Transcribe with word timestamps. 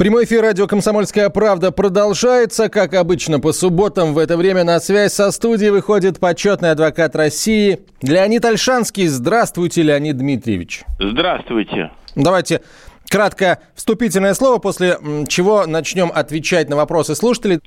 Прямой 0.00 0.24
эфир 0.24 0.40
радио 0.40 0.66
«Комсомольская 0.66 1.28
правда» 1.28 1.72
продолжается. 1.72 2.70
Как 2.70 2.94
обычно, 2.94 3.38
по 3.38 3.52
субботам 3.52 4.14
в 4.14 4.18
это 4.18 4.38
время 4.38 4.64
на 4.64 4.80
связь 4.80 5.12
со 5.12 5.30
студией 5.30 5.68
выходит 5.68 6.18
почетный 6.18 6.70
адвокат 6.70 7.14
России 7.14 7.80
Леонид 8.00 8.42
Альшанский. 8.46 9.08
Здравствуйте, 9.08 9.82
Леонид 9.82 10.16
Дмитриевич. 10.16 10.84
Здравствуйте. 10.98 11.90
Давайте 12.16 12.62
кратко 13.10 13.58
вступительное 13.74 14.32
слово, 14.32 14.56
после 14.56 14.96
чего 15.28 15.66
начнем 15.66 16.10
отвечать 16.14 16.70
на 16.70 16.76
вопросы 16.76 17.14
слушателей. 17.14 17.58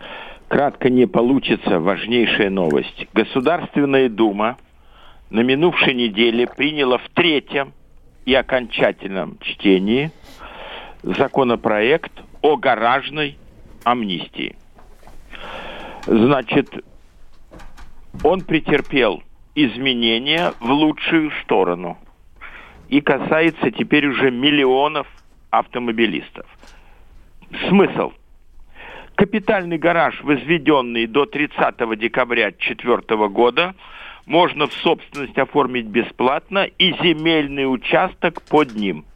Кратко 0.48 0.90
не 0.90 1.06
получится. 1.06 1.80
Важнейшая 1.80 2.50
новость. 2.50 3.08
Государственная 3.14 4.10
Дума 4.10 4.58
на 5.30 5.42
минувшей 5.42 5.94
неделе 5.94 6.48
приняла 6.48 6.98
в 6.98 7.08
третьем 7.14 7.74
и 8.26 8.34
окончательном 8.34 9.38
чтении– 9.40 10.10
законопроект 11.04 12.12
о 12.42 12.56
гаражной 12.56 13.38
амнистии. 13.84 14.56
Значит, 16.06 16.84
он 18.24 18.42
претерпел 18.42 19.22
изменения 19.56 20.54
в 20.60 20.72
лучшую 20.72 21.32
сторону 21.44 21.98
и 22.90 23.02
касается 23.02 23.72
теперь 23.72 24.08
уже 24.08 24.32
миллионов 24.32 25.08
автомобилистов. 25.50 26.46
Смысл. 27.68 28.12
Капитальный 29.16 29.78
гараж, 29.78 30.22
возведенный 30.24 31.06
до 31.06 31.26
30 31.26 32.00
декабря 32.00 32.50
2004 32.50 33.28
года, 33.30 33.76
можно 34.26 34.68
в 34.68 34.74
собственность 34.74 35.38
оформить 35.38 35.86
бесплатно 35.86 36.64
и 36.64 36.94
земельный 37.04 37.72
участок 37.72 38.42
под 38.44 38.74
ним– 38.74 39.06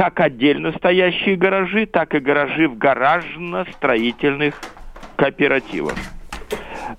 как 0.00 0.18
отдельно 0.20 0.72
стоящие 0.72 1.36
гаражи, 1.36 1.84
так 1.84 2.14
и 2.14 2.20
гаражи 2.20 2.68
в 2.68 2.78
гаражно-строительных 2.78 4.54
кооперативах. 5.14 5.92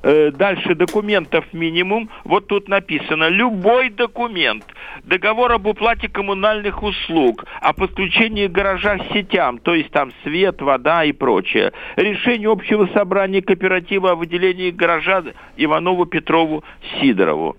Э, 0.03 0.30
дальше 0.30 0.75
документов 0.75 1.45
минимум. 1.52 2.11
Вот 2.25 2.45
тут 2.45 2.69
написано 2.69 3.27
любой 3.27 3.89
документ, 3.89 4.63
договор 5.03 5.52
об 5.53 5.66
уплате 5.66 6.09
коммунальных 6.09 6.83
услуг, 6.83 7.44
о 7.59 7.73
подключении 7.73 8.45
гаража 8.45 8.99
к 8.99 9.13
сетям, 9.13 9.57
то 9.57 9.73
есть 9.73 9.89
там 9.89 10.11
свет, 10.22 10.61
вода 10.61 11.03
и 11.03 11.11
прочее. 11.11 11.72
Решение 11.95 12.52
общего 12.52 12.88
собрания 12.94 13.41
кооператива 13.41 14.11
о 14.11 14.16
выделении 14.16 14.69
гаража 14.69 15.23
Иванову, 15.57 16.05
Петрову, 16.05 16.63
Сидорову. 16.99 17.57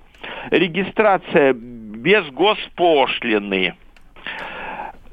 Регистрация 0.52 1.52
без 1.52 2.24
госпошлины 2.26 3.74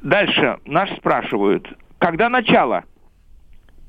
Дальше 0.02 0.58
нас 0.64 0.88
спрашивают, 0.96 1.68
когда 1.98 2.28
начало? 2.30 2.84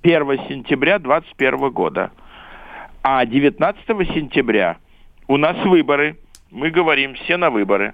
1 0.03 0.47
сентября 0.49 0.99
2021 0.99 1.69
года. 1.69 2.11
А 3.01 3.25
19 3.25 3.85
сентября 4.13 4.77
у 5.27 5.37
нас 5.37 5.57
выборы. 5.65 6.17
Мы 6.49 6.69
говорим 6.69 7.13
все 7.15 7.37
на 7.37 7.49
выборы. 7.49 7.93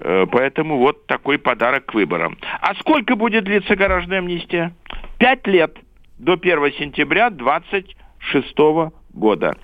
Э, 0.00 0.26
поэтому 0.30 0.78
вот 0.78 1.06
такой 1.06 1.38
подарок 1.38 1.86
к 1.86 1.94
выборам. 1.94 2.36
А 2.60 2.74
сколько 2.74 3.16
будет 3.16 3.44
длиться 3.44 3.76
гаражная 3.76 4.18
амнистия? 4.18 4.74
Пять 5.18 5.46
лет 5.46 5.78
до 6.18 6.34
1 6.34 6.72
сентября 6.72 7.30
2026 7.30 8.92
года. 9.14 9.56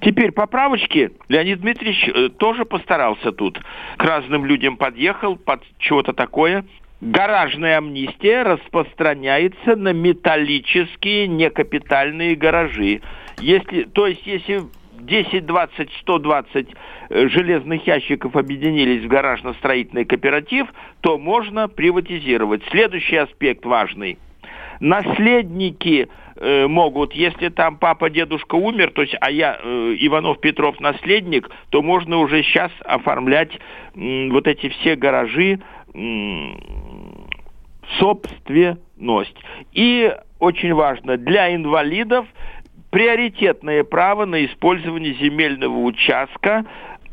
Теперь 0.00 0.30
поправочки. 0.30 1.10
Леонид 1.28 1.60
Дмитриевич 1.60 2.08
э, 2.08 2.28
тоже 2.28 2.64
постарался 2.64 3.32
тут. 3.32 3.60
К 3.96 4.04
разным 4.04 4.44
людям 4.44 4.76
подъехал 4.76 5.36
под 5.36 5.62
чего-то 5.78 6.12
такое 6.12 6.64
гаражная 7.02 7.78
амнистия 7.78 8.44
распространяется 8.44 9.74
на 9.74 9.92
металлические 9.92 11.26
некапитальные 11.26 12.36
гаражи. 12.36 13.00
Если, 13.40 13.84
то 13.84 14.06
есть, 14.06 14.24
если 14.24 14.62
10, 15.00 15.44
20, 15.44 15.90
120 16.02 16.68
железных 17.10 17.86
ящиков 17.88 18.36
объединились 18.36 19.02
в 19.04 19.08
гаражно-строительный 19.08 20.04
кооператив, 20.04 20.68
то 21.00 21.18
можно 21.18 21.66
приватизировать. 21.66 22.62
Следующий 22.70 23.16
аспект 23.16 23.66
важный. 23.66 24.18
Наследники 24.78 26.08
э, 26.36 26.66
могут, 26.68 27.14
если 27.14 27.48
там 27.48 27.78
папа, 27.78 28.10
дедушка 28.10 28.54
умер, 28.54 28.92
то 28.92 29.02
есть, 29.02 29.16
а 29.20 29.30
я 29.30 29.58
э, 29.60 29.96
Иванов 29.98 30.40
Петров 30.40 30.78
наследник, 30.80 31.50
то 31.70 31.82
можно 31.82 32.18
уже 32.18 32.42
сейчас 32.44 32.70
оформлять 32.84 33.52
э, 33.94 34.28
вот 34.30 34.46
эти 34.46 34.68
все 34.68 34.94
гаражи 34.94 35.60
собственность. 37.98 39.36
И 39.72 40.14
очень 40.38 40.74
важно, 40.74 41.16
для 41.16 41.54
инвалидов 41.54 42.26
приоритетное 42.90 43.84
право 43.84 44.26
на 44.26 44.44
использование 44.44 45.14
земельного 45.14 45.78
участка 45.78 46.64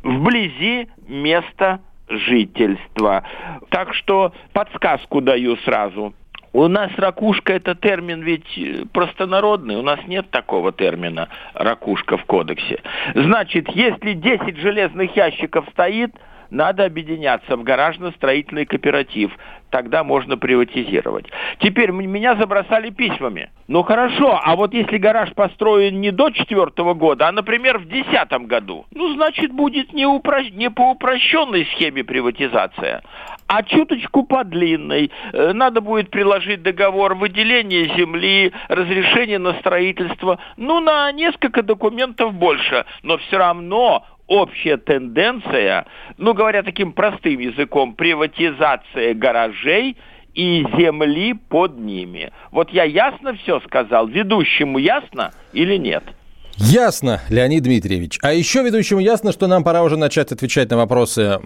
вблизи 0.03 0.90
места 1.07 1.79
жительства. 2.09 3.23
Так 3.69 3.94
что 3.94 4.34
подсказку 4.53 5.22
даю 5.22 5.56
сразу. 5.57 6.13
У 6.51 6.67
нас 6.67 6.91
ракушка 6.97 7.53
это 7.53 7.75
термин 7.75 8.22
ведь 8.22 8.57
э, 8.57 8.84
простонародный, 8.91 9.75
у 9.75 9.84
нас 9.84 10.00
нет 10.07 10.31
такого 10.31 10.72
термина 10.72 11.29
ракушка 11.53 12.17
в 12.17 12.25
кодексе. 12.25 12.81
Значит, 13.13 13.69
если 13.69 14.13
10 14.13 14.57
железных 14.57 15.16
ящиков 15.16 15.67
стоит, 15.72 16.11
надо 16.50 16.86
объединяться 16.86 17.56
в 17.56 17.64
гаражно-строительный 17.64 18.66
кооператив. 18.66 19.32
Тогда 19.70 20.04
можно 20.04 20.36
приватизировать. 20.36 21.28
Теперь 21.60 21.92
меня 21.92 22.36
забросали 22.36 22.90
письмами. 22.90 23.52
Ну 23.68 23.84
хорошо, 23.84 24.40
а 24.44 24.56
вот 24.56 24.74
если 24.74 24.98
гараж 24.98 25.32
построен 25.34 26.02
не 26.02 26.09
до 26.09 26.32
четвертого 26.32 26.96
года, 26.96 27.28
а, 27.28 27.32
например, 27.32 27.78
в 27.78 27.88
десятом 27.88 28.48
году, 28.48 28.88
ну, 28.92 29.14
значит, 29.14 29.52
будет 29.52 29.94
не, 29.94 30.08
упро... 30.08 30.42
не 30.42 30.72
по 30.72 30.92
упрощенной 30.92 31.68
схеме 31.68 32.04
приватизация, 32.04 33.04
а 33.46 33.64
чуточку 33.64 34.24
по 34.24 34.44
длинной. 34.44 35.12
Э, 35.34 35.54
надо 35.54 35.82
будет 35.82 36.09
приложить 36.09 36.64
договор 36.64 37.14
выделения 37.14 37.96
земли, 37.96 38.52
разрешение 38.70 39.38
на 39.38 39.54
строительство, 39.59 40.40
ну, 40.58 40.80
на 40.80 41.12
несколько 41.12 41.62
документов 41.62 42.34
больше. 42.34 42.86
Но 43.04 43.18
все 43.18 43.38
равно 43.38 44.06
общая 44.29 44.78
тенденция, 44.78 45.85
ну 46.17 46.34
говоря 46.34 46.63
таким 46.63 46.94
простым 46.94 47.40
языком, 47.40 47.95
приватизация 47.95 49.13
гаражей 49.13 49.97
и 50.34 50.66
земли 50.78 51.34
под 51.34 51.78
ними. 51.78 52.31
Вот 52.51 52.69
я 52.69 52.84
ясно 52.84 53.34
все 53.34 53.59
сказал, 53.62 54.07
ведущему 54.07 54.78
ясно 54.78 55.34
или 55.51 55.75
нет? 55.75 56.03
Ясно, 56.62 57.22
Леонид 57.29 57.63
Дмитриевич. 57.63 58.19
А 58.22 58.34
еще 58.34 58.63
ведущему 58.63 59.00
ясно, 59.00 59.31
что 59.31 59.47
нам 59.47 59.63
пора 59.63 59.81
уже 59.81 59.95
начать 59.95 60.34
отвечать 60.34 60.69
на 60.69 60.78
вопросы 60.78 61.40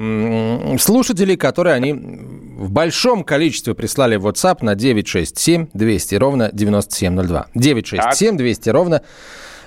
слушателей, 0.79 1.38
которые 1.38 1.75
они 1.75 1.94
в 1.94 2.71
большом 2.71 3.23
количестве 3.23 3.75
прислали 3.75 4.15
в 4.15 4.27
WhatsApp 4.27 4.57
на 4.61 4.73
967 4.73 5.67
200 5.73 6.15
ровно 6.15 6.50
9702. 6.51 7.47
967 7.53 8.38
200 8.38 8.69
ровно 8.69 9.03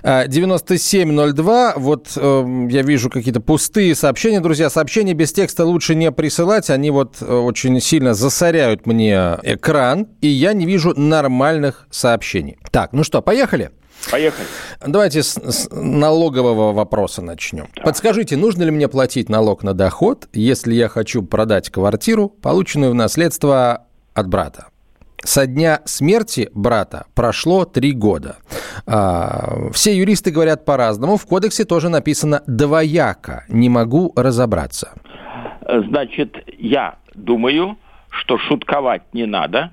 9702. 0.07 1.75
Вот 1.77 2.13
э, 2.17 2.67
я 2.71 2.83
вижу 2.83 3.11
какие-то 3.11 3.41
пустые 3.41 3.95
сообщения. 3.95 4.41
Друзья, 4.41 4.71
сообщения 4.71 5.15
без 5.15 5.33
текста 5.33 5.65
лучше 5.65 5.95
не 5.95 6.13
присылать. 6.13 6.71
Они 6.71 6.91
вот 6.91 7.17
э, 7.21 7.25
очень 7.25 7.81
сильно 7.81 8.15
засоряют 8.15 8.87
мне 8.87 9.37
экран, 9.43 10.09
и 10.21 10.29
я 10.29 10.53
не 10.53 10.65
вижу 10.65 10.95
нормальных 10.99 11.89
сообщений. 11.91 12.59
Так, 12.71 12.93
ну 12.93 13.03
что, 13.03 13.21
поехали? 13.21 13.73
Поехали. 14.11 14.47
Давайте 14.87 15.23
с, 15.23 15.35
с 15.35 15.69
налогового 15.73 16.73
вопроса 16.73 17.23
начнем. 17.23 17.67
Так. 17.75 17.85
Подскажите, 17.85 18.37
нужно 18.37 18.63
ли 18.63 18.71
мне 18.71 18.87
платить 18.87 19.29
налог 19.29 19.65
на 19.65 19.75
доход, 19.75 20.29
если 20.33 20.75
я 20.75 20.89
хочу 20.89 21.23
продать 21.23 21.71
квартиру, 21.71 22.29
полученную 22.29 22.93
в 22.93 22.95
наследство 22.95 23.87
от 24.15 24.29
брата? 24.29 24.69
Со 25.25 25.47
дня 25.47 25.81
смерти 25.85 26.49
брата 26.55 27.07
прошло 27.15 27.65
три 27.65 27.93
года. 27.93 28.37
А, 28.87 29.71
все 29.73 29.97
юристы 29.97 30.31
говорят 30.31 30.65
по-разному. 30.65 31.17
В 31.17 31.27
кодексе 31.27 31.65
тоже 31.65 31.89
написано 31.89 32.43
«двояко». 32.47 33.45
Не 33.49 33.69
могу 33.69 34.13
разобраться. 34.17 34.95
Значит, 35.69 36.37
я 36.59 36.97
думаю, 37.15 37.77
что 38.11 38.39
шутковать 38.39 39.03
не 39.13 39.27
надо. 39.27 39.73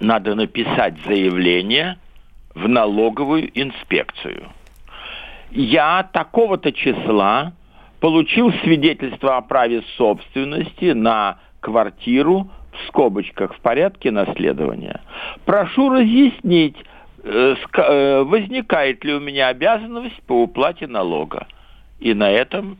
надо 0.00 0.34
написать 0.34 0.94
заявление 1.06 1.98
в 2.54 2.68
налоговую 2.68 3.50
инспекцию. 3.58 4.48
Я 5.50 6.08
такого-то 6.12 6.72
числа 6.72 7.52
получил 8.00 8.52
свидетельство 8.62 9.36
о 9.36 9.40
праве 9.42 9.82
собственности 9.96 10.92
на 10.92 11.38
квартиру 11.60 12.50
в 12.78 12.88
скобочках 12.88 13.54
в 13.54 13.60
порядке 13.60 14.10
наследования. 14.10 15.00
Прошу 15.44 15.90
разъяснить, 15.90 16.76
э, 17.24 17.54
э, 17.74 18.22
возникает 18.22 19.04
ли 19.04 19.14
у 19.14 19.20
меня 19.20 19.48
обязанность 19.48 20.20
по 20.26 20.42
уплате 20.42 20.86
налога. 20.86 21.46
И 21.98 22.14
на 22.14 22.30
этом 22.30 22.78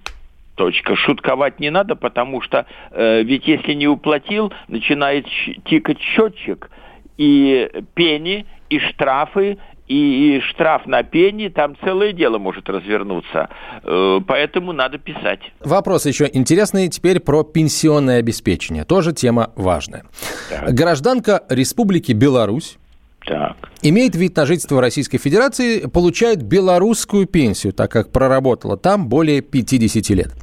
точка. 0.54 0.96
Шутковать 0.96 1.60
не 1.60 1.70
надо, 1.70 1.96
потому 1.96 2.40
что 2.40 2.66
э, 2.90 3.22
ведь 3.22 3.46
если 3.46 3.74
не 3.74 3.88
уплатил, 3.88 4.52
начинает 4.68 5.26
тикать 5.64 6.00
счетчик, 6.00 6.70
и 7.16 7.68
пени, 7.94 8.46
и 8.70 8.78
штрафы, 8.78 9.58
и 9.88 10.40
штраф 10.50 10.86
на 10.86 11.02
пени, 11.02 11.48
там 11.48 11.76
целое 11.82 12.12
дело 12.12 12.38
может 12.38 12.68
развернуться. 12.68 13.48
Э, 13.82 14.20
поэтому 14.26 14.72
надо 14.72 14.98
писать. 14.98 15.40
Вопрос 15.60 16.06
еще 16.06 16.28
интересный 16.32 16.88
теперь 16.88 17.20
про 17.20 17.42
пенсионное 17.42 18.18
обеспечение. 18.18 18.84
Тоже 18.84 19.12
тема 19.12 19.50
важная. 19.56 20.04
Так. 20.50 20.74
Гражданка 20.74 21.42
Республики 21.48 22.12
Беларусь 22.12 22.78
так. 23.26 23.56
Имеет 23.82 24.14
вид 24.14 24.36
на 24.36 24.46
жительство 24.46 24.80
Российской 24.80 25.18
Федерации, 25.18 25.80
получает 25.80 26.42
белорусскую 26.42 27.26
пенсию, 27.26 27.74
так 27.74 27.90
как 27.90 28.10
проработала 28.10 28.78
там 28.78 29.08
более 29.08 29.42
50 29.42 30.08
лет. 30.10 30.34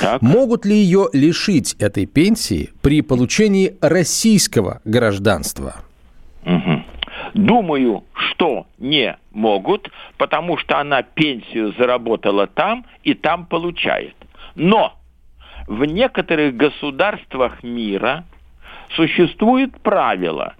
Так. 0.00 0.22
Могут 0.22 0.64
ли 0.64 0.74
ее 0.74 1.08
лишить 1.12 1.74
этой 1.78 2.06
пенсии 2.06 2.70
при 2.82 3.02
получении 3.02 3.76
российского 3.80 4.80
гражданства? 4.84 5.76
Угу. 6.44 6.79
Думаю, 7.34 8.04
что 8.14 8.66
не 8.78 9.16
могут, 9.30 9.90
потому 10.16 10.56
что 10.58 10.78
она 10.78 11.02
пенсию 11.02 11.72
заработала 11.78 12.46
там 12.46 12.84
и 13.02 13.14
там 13.14 13.46
получает. 13.46 14.14
Но 14.54 14.94
в 15.66 15.84
некоторых 15.84 16.56
государствах 16.56 17.62
мира 17.62 18.24
существует 18.96 19.80
правило, 19.82 20.54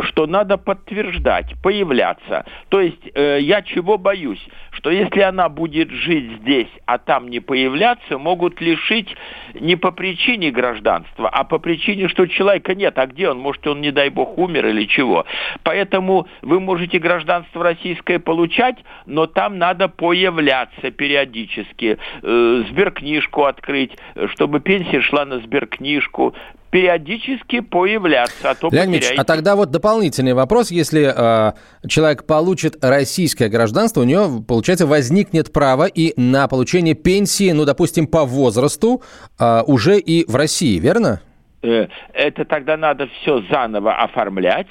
что 0.00 0.26
надо 0.26 0.56
подтверждать, 0.56 1.54
появляться. 1.62 2.44
То 2.68 2.80
есть 2.80 3.10
э, 3.14 3.38
я 3.40 3.62
чего 3.62 3.98
боюсь? 3.98 4.44
Что 4.72 4.90
если 4.90 5.20
она 5.20 5.48
будет 5.48 5.90
жить 5.90 6.40
здесь, 6.40 6.68
а 6.86 6.98
там 6.98 7.28
не 7.28 7.40
появляться, 7.40 8.18
могут 8.18 8.60
лишить 8.60 9.14
не 9.54 9.76
по 9.76 9.92
причине 9.92 10.50
гражданства, 10.50 11.28
а 11.28 11.44
по 11.44 11.58
причине, 11.58 12.08
что 12.08 12.26
человека 12.26 12.74
нет. 12.74 12.98
А 12.98 13.06
где 13.06 13.30
он? 13.30 13.38
Может, 13.38 13.66
он, 13.66 13.80
не 13.80 13.92
дай 13.92 14.10
бог, 14.10 14.36
умер 14.36 14.66
или 14.66 14.84
чего? 14.86 15.26
Поэтому 15.62 16.26
вы 16.42 16.60
можете 16.60 16.98
гражданство 16.98 17.62
российское 17.62 18.18
получать, 18.18 18.76
но 19.06 19.26
там 19.26 19.58
надо 19.58 19.88
появляться 19.88 20.90
периодически, 20.90 21.98
э, 22.22 22.64
сберкнижку 22.68 23.44
открыть, 23.44 23.92
чтобы 24.32 24.60
пенсия 24.60 25.00
шла 25.00 25.24
на 25.24 25.38
сберкнижку, 25.38 26.34
периодически 26.74 27.60
появляться, 27.60 28.50
а 28.50 28.54
то 28.56 28.68
Леонид 28.68 29.04
Ильич, 29.04 29.14
а 29.16 29.22
тогда 29.22 29.54
вот 29.54 29.70
дополнительный 29.70 30.34
вопрос. 30.34 30.72
Если 30.72 31.04
э, 31.06 31.52
человек 31.86 32.26
получит 32.26 32.84
российское 32.84 33.48
гражданство, 33.48 34.00
у 34.00 34.04
него, 34.04 34.42
получается, 34.42 34.84
возникнет 34.84 35.52
право 35.52 35.84
и 35.84 36.20
на 36.20 36.48
получение 36.48 36.94
пенсии, 36.94 37.52
ну, 37.52 37.64
допустим, 37.64 38.08
по 38.08 38.24
возрасту 38.24 39.02
э, 39.38 39.62
уже 39.68 40.00
и 40.00 40.28
в 40.28 40.34
России, 40.34 40.80
верно? 40.80 41.20
Э, 41.62 41.86
это 42.12 42.44
тогда 42.44 42.76
надо 42.76 43.06
все 43.20 43.44
заново 43.52 43.94
оформлять 43.94 44.66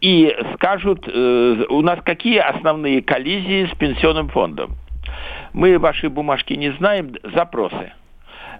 и 0.00 0.36
скажут, 0.54 1.06
э, 1.06 1.66
у 1.68 1.82
нас 1.82 2.00
какие 2.04 2.38
основные 2.38 3.00
коллизии 3.00 3.70
с 3.72 3.78
пенсионным 3.78 4.28
фондом. 4.28 4.72
Мы 5.52 5.78
ваши 5.78 6.08
бумажки 6.08 6.54
не 6.54 6.72
знаем, 6.72 7.14
запросы 7.32 7.92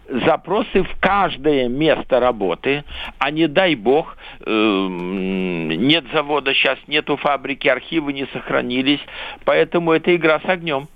запросы 0.09 0.83
в 0.83 0.97
каждое 1.01 1.69
место 1.69 2.21
работы, 2.21 2.85
а 3.19 3.31
не 3.31 3.47
дай 3.49 3.75
бог, 3.75 4.17
э, 4.41 4.51
нет 4.51 6.05
завода 6.13 6.55
сейчас, 6.55 6.79
нету 6.87 7.17
фабрики, 7.17 7.69
архивы 7.69 8.13
не 8.13 8.27
сохранились, 8.27 9.01
поэтому 9.45 9.93
это 9.93 10.15
игра 10.15 10.41
с 10.41 10.45
огнем. 10.49 10.89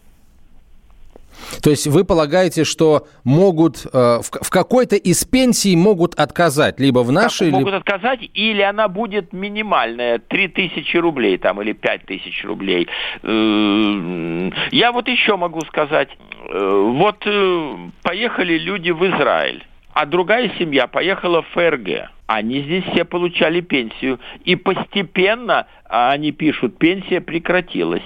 То 1.62 1.70
есть 1.70 1.86
вы 1.86 2.04
полагаете, 2.04 2.64
что 2.64 3.06
могут 3.24 3.86
э, 3.86 3.88
в, 3.92 4.22
в 4.22 4.50
какой-то 4.50 4.96
из 4.96 5.24
пенсий 5.24 5.76
могут 5.76 6.14
отказать, 6.14 6.80
либо 6.80 7.00
в 7.00 7.12
нашей... 7.12 7.50
Могут 7.50 7.72
ли... 7.72 7.76
отказать, 7.76 8.20
или 8.34 8.62
она 8.62 8.88
будет 8.88 9.32
минимальная, 9.32 10.18
3 10.18 10.48
тысячи 10.48 10.96
рублей 10.96 11.38
там, 11.38 11.60
или 11.62 11.72
5 11.72 12.06
тысяч 12.06 12.44
рублей. 12.44 12.88
Э, 13.22 14.50
я 14.70 14.92
вот 14.92 15.08
еще 15.08 15.36
могу 15.36 15.60
сказать, 15.62 16.08
э, 16.10 16.92
вот 16.96 17.22
э, 17.26 17.76
поехали 18.02 18.58
люди 18.58 18.90
в 18.90 19.04
Израиль, 19.04 19.64
а 19.92 20.06
другая 20.06 20.50
семья 20.58 20.86
поехала 20.86 21.42
в 21.42 21.48
ФРГ. 21.48 22.10
Они 22.26 22.60
здесь 22.62 22.84
все 22.92 23.04
получали 23.04 23.60
пенсию, 23.60 24.20
и 24.44 24.54
постепенно, 24.54 25.66
а 25.88 26.10
они 26.10 26.30
пишут, 26.30 26.78
пенсия 26.78 27.20
прекратилась 27.20 28.02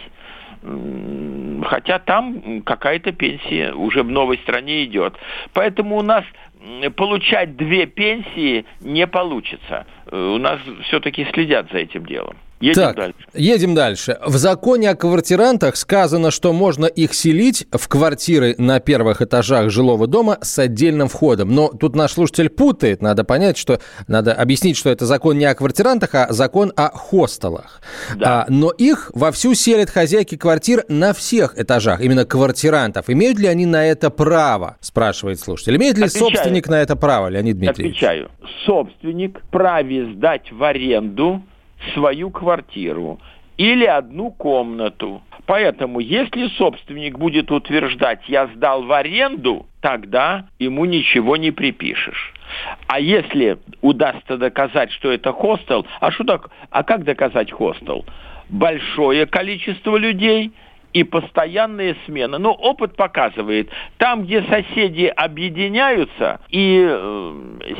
хотя 0.63 1.99
там 1.99 2.63
какая-то 2.63 3.13
пенсия 3.13 3.73
уже 3.73 4.03
в 4.03 4.11
новой 4.11 4.39
стране 4.39 4.85
идет. 4.85 5.15
Поэтому 5.53 5.97
у 5.97 6.03
нас 6.03 6.25
получать 6.97 7.57
две 7.57 7.87
пенсии 7.87 8.65
не 8.81 9.07
получится. 9.07 9.87
Э, 10.11 10.17
у 10.17 10.39
нас 10.39 10.61
все-таки 10.85 11.27
следят 11.33 11.71
за 11.73 11.79
этим 11.79 12.07
делом. 12.07 12.37
Едем 12.63 12.75
так, 12.75 12.97
дальше. 12.97 13.19
Едем 13.35 13.75
дальше. 13.75 14.19
В 14.25 14.37
законе 14.37 14.91
о 14.91 14.95
квартирантах 14.95 15.77
сказано, 15.77 16.31
что 16.31 16.53
можно 16.53 16.87
их 16.87 17.13
селить 17.13 17.67
в 17.73 17.89
квартиры 17.89 18.55
на 18.57 18.79
первых 18.79 19.21
этажах 19.21 19.71
жилого 19.71 20.07
дома 20.07 20.39
с 20.43 20.59
отдельным 20.61 21.09
входом. 21.09 21.53
Но 21.55 21.69
тут 21.69 21.97
наш 21.97 22.13
слушатель 22.13 22.51
путает. 22.51 23.03
Надо 23.03 23.25
понять, 23.25 23.59
что 23.59 23.81
надо 24.07 24.33
объяснить, 24.33 24.77
что 24.77 24.91
это 24.91 25.07
закон 25.07 25.39
не 25.39 25.45
о 25.45 25.55
квартирантах, 25.55 26.15
а 26.15 26.33
закон 26.33 26.73
о 26.77 26.91
хостелах. 26.91 27.81
Да. 28.17 28.43
А, 28.43 28.47
но 28.49 28.71
их 28.71 29.11
вовсю 29.15 29.55
селят 29.55 29.91
хозяйки 29.91 30.37
квартир 30.37 30.85
на 30.89 31.13
всех 31.13 31.59
этажах, 31.59 32.01
именно 32.01 32.25
квартирантов. 32.25 33.11
Имеют 33.11 33.41
ли 33.41 33.49
они 33.49 33.67
на 33.67 33.85
это 33.87 34.11
право, 34.11 34.77
спрашивает 34.81 35.41
слушатель. 35.41 35.77
Имеет 35.77 35.99
ли 35.99 36.05
Отвечаю. 36.05 36.31
собственник 36.31 36.69
на 36.69 36.81
это 36.81 36.95
право, 36.95 37.27
Леонид 37.27 37.59
Дмитриевич? 37.59 37.97
Отвечаю. 37.97 38.31
Собственник 38.67 39.43
праве 39.51 40.15
сдать 40.15 40.53
в 40.53 40.63
аренду 40.63 41.43
свою 41.95 42.31
квартиру 42.31 43.21
или 43.57 43.85
одну 43.85 44.31
комнату. 44.31 45.23
Поэтому, 45.47 46.01
если 46.01 46.49
собственник 46.57 47.19
будет 47.19 47.51
утверждать, 47.51 48.21
я 48.29 48.47
сдал 48.49 48.85
в 48.85 48.93
аренду, 48.93 49.67
тогда 49.81 50.47
ему 50.59 50.85
ничего 50.85 51.37
не 51.37 51.51
припишешь. 51.51 52.33
А 52.87 53.01
если 53.01 53.59
удастся 53.81 54.37
доказать, 54.37 54.91
что 54.93 55.11
это 55.11 55.33
хостел, 55.33 55.87
а 56.01 56.11
что 56.11 56.25
так, 56.25 56.51
а 56.71 56.83
как 56.83 57.05
доказать 57.05 57.51
хостел? 57.51 58.05
Большое 58.49 59.27
количество 59.27 59.97
людей– 59.97 60.53
и 60.93 61.05
постоянные 61.05 61.97
смены. 62.07 62.39
Но 62.39 62.53
опыт 62.53 62.97
показывает, 62.97 63.71
там, 63.99 64.25
где 64.25 64.43
соседи 64.43 65.07
объединяются 65.07 66.41
и 66.49 66.87
э, 66.89 67.33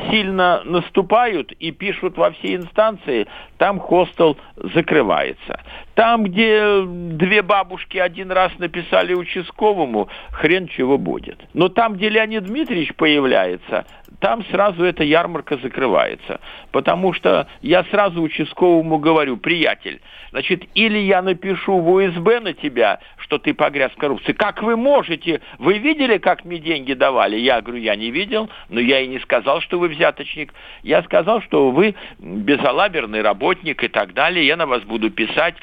сильно 0.09 0.61
наступают 0.65 1.51
и 1.53 1.71
пишут 1.71 2.17
во 2.17 2.31
все 2.31 2.55
инстанции, 2.55 3.27
там 3.57 3.79
хостел 3.79 4.37
закрывается. 4.55 5.61
Там, 5.95 6.23
где 6.23 6.83
две 6.83 7.41
бабушки 7.43 7.97
один 7.97 8.31
раз 8.31 8.51
написали 8.57 9.13
участковому, 9.13 10.09
хрен 10.31 10.67
чего 10.67 10.97
будет. 10.97 11.39
Но 11.53 11.69
там, 11.69 11.93
где 11.93 12.09
Леонид 12.09 12.45
Дмитриевич 12.45 12.95
появляется, 12.95 13.85
там 14.23 14.45
сразу 14.45 14.85
эта 14.85 15.03
ярмарка 15.03 15.57
закрывается. 15.57 16.39
Потому 16.71 17.11
что 17.11 17.45
я 17.61 17.83
сразу 17.91 18.21
участковому 18.21 18.97
говорю, 18.97 19.35
приятель, 19.35 19.99
значит, 20.31 20.63
или 20.75 20.97
я 20.97 21.21
напишу 21.21 21.79
в 21.79 21.89
УСБ 21.89 22.39
на 22.39 22.53
тебя, 22.53 22.99
что 23.17 23.37
ты 23.37 23.53
погряз 23.53 23.91
в 23.91 23.97
коррупции. 23.97 24.31
Как 24.31 24.63
вы 24.63 24.77
можете? 24.77 25.41
Вы 25.59 25.77
видели, 25.77 26.19
как 26.19 26.45
мне 26.45 26.59
деньги 26.59 26.93
давали? 26.93 27.35
Я 27.35 27.61
говорю, 27.61 27.81
я 27.81 27.97
не 27.97 28.11
видел, 28.11 28.49
но 28.69 28.79
я 28.79 29.01
и 29.01 29.07
не 29.07 29.19
сказал, 29.19 29.59
что 29.59 29.77
вы 29.77 29.89
взяточник. 29.89 30.53
Я 30.83 31.03
сказал, 31.03 31.41
что 31.41 31.71
вы 31.71 31.93
безалаберный 32.17 33.21
работник 33.21 33.83
и 33.83 33.89
так 33.89 34.13
далее. 34.13 34.47
Я 34.47 34.55
на 34.55 34.67
вас 34.67 34.83
буду 34.83 35.11
писать. 35.11 35.55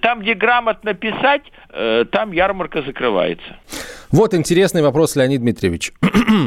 Там, 0.00 0.22
где 0.22 0.34
грамотно 0.34 0.94
писать, 0.94 1.42
э, 1.68 2.04
там 2.10 2.32
ярмарка 2.32 2.82
закрывается. 2.82 3.58
Вот 4.10 4.34
интересный 4.34 4.82
вопрос, 4.82 5.14
Леонид 5.14 5.40
Дмитриевич. 5.40 5.92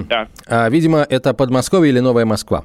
Так. 0.09 0.27
А, 0.47 0.69
видимо, 0.69 1.05
это 1.13 1.33
Подмосковье 1.33 1.91
или 1.91 1.99
Новая 1.99 2.25
Москва. 2.25 2.63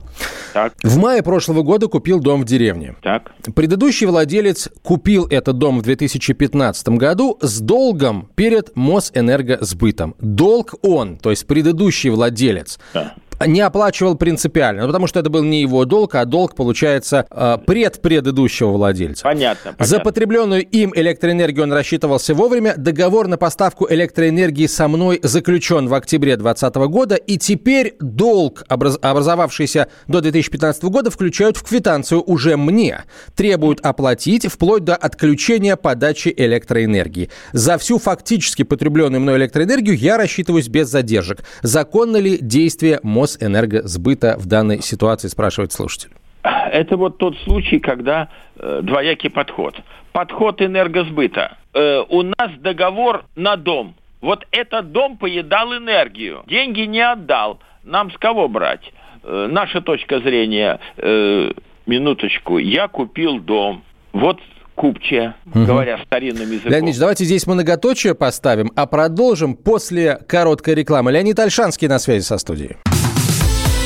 Так. 0.52 0.74
В 0.82 0.96
мае 0.98 1.22
прошлого 1.22 1.62
года 1.62 1.88
купил 1.88 2.20
дом 2.20 2.42
в 2.42 2.44
деревне. 2.44 2.96
Так. 3.02 3.32
Предыдущий 3.54 4.06
владелец 4.06 4.68
купил 4.82 5.26
этот 5.26 5.58
дом 5.58 5.78
в 5.78 5.82
2015 5.82 6.88
году 6.90 7.38
с 7.40 7.60
долгом 7.60 8.30
перед 8.34 8.74
Мосэнергосбытом. 8.74 10.14
Долг 10.20 10.74
он, 10.82 11.18
то 11.18 11.30
есть 11.30 11.46
предыдущий 11.46 12.10
владелец, 12.10 12.78
да. 12.94 13.14
Не 13.46 13.60
оплачивал 13.60 14.16
принципиально, 14.16 14.82
ну, 14.82 14.88
потому 14.88 15.06
что 15.06 15.20
это 15.20 15.30
был 15.30 15.42
не 15.42 15.62
его 15.62 15.84
долг, 15.84 16.14
а 16.14 16.24
долг, 16.24 16.54
получается, 16.54 17.26
э, 17.30 17.58
предпредыдущего 17.64 18.70
владельца. 18.70 19.22
Понятно, 19.22 19.72
понятно. 19.72 19.86
За 19.86 20.00
потребленную 20.00 20.66
им 20.66 20.92
электроэнергию 20.94 21.64
он 21.64 21.72
рассчитывался 21.72 22.34
вовремя. 22.34 22.74
Договор 22.76 23.28
на 23.28 23.36
поставку 23.36 23.86
электроэнергии 23.88 24.66
со 24.66 24.88
мной 24.88 25.20
заключен 25.22 25.88
в 25.88 25.94
октябре 25.94 26.36
2020 26.36 26.74
года, 26.88 27.14
и 27.14 27.38
теперь 27.38 27.94
долг, 28.00 28.64
образовавшийся 28.68 29.88
до 30.06 30.20
2015 30.20 30.84
года, 30.84 31.10
включают 31.10 31.56
в 31.56 31.62
квитанцию 31.62 32.22
уже 32.22 32.56
мне. 32.56 33.04
Требуют 33.34 33.80
оплатить 33.80 34.46
вплоть 34.46 34.84
до 34.84 34.96
отключения 34.96 35.76
подачи 35.76 36.32
электроэнергии. 36.36 37.30
За 37.52 37.78
всю 37.78 37.98
фактически 37.98 38.62
потребленную 38.62 39.20
мной 39.20 39.38
электроэнергию 39.38 39.96
я 39.96 40.16
рассчитываюсь 40.16 40.68
без 40.68 40.88
задержек. 40.88 41.44
Законно 41.62 42.16
ли 42.16 42.38
действие 42.40 43.00
Мосэнергосбыта 43.36 44.36
в 44.38 44.46
данной 44.46 44.80
ситуации, 44.80 45.28
спрашивает 45.28 45.72
слушатель. 45.72 46.10
Это 46.42 46.96
вот 46.96 47.18
тот 47.18 47.36
случай, 47.44 47.78
когда 47.78 48.28
э, 48.56 48.80
двоякий 48.82 49.30
подход. 49.30 49.74
Подход 50.12 50.62
энергосбыта. 50.62 51.56
Э, 51.74 52.02
у 52.08 52.22
нас 52.22 52.50
договор 52.60 53.24
на 53.36 53.56
дом. 53.56 53.94
Вот 54.20 54.46
этот 54.50 54.92
дом 54.92 55.16
поедал 55.18 55.76
энергию. 55.76 56.42
Деньги 56.46 56.82
не 56.82 57.00
отдал. 57.00 57.60
Нам 57.84 58.10
с 58.10 58.18
кого 58.18 58.48
брать? 58.48 58.92
Э, 59.22 59.48
наша 59.50 59.80
точка 59.80 60.20
зрения, 60.20 60.80
э, 60.96 61.52
минуточку, 61.86 62.58
я 62.58 62.88
купил 62.88 63.40
дом. 63.40 63.82
Вот 64.12 64.40
купчая, 64.74 65.34
угу. 65.46 65.64
говоря 65.64 65.98
старинным 66.06 66.50
языком. 66.50 66.70
Леонид, 66.70 66.98
давайте 66.98 67.24
здесь 67.24 67.46
многоточие 67.46 68.14
поставим, 68.14 68.70
а 68.76 68.86
продолжим 68.86 69.56
после 69.56 70.16
короткой 70.28 70.76
рекламы. 70.76 71.10
Леонид 71.10 71.38
Альшанский 71.38 71.88
на 71.88 71.98
связи 71.98 72.22
со 72.22 72.38
студией. 72.38 72.76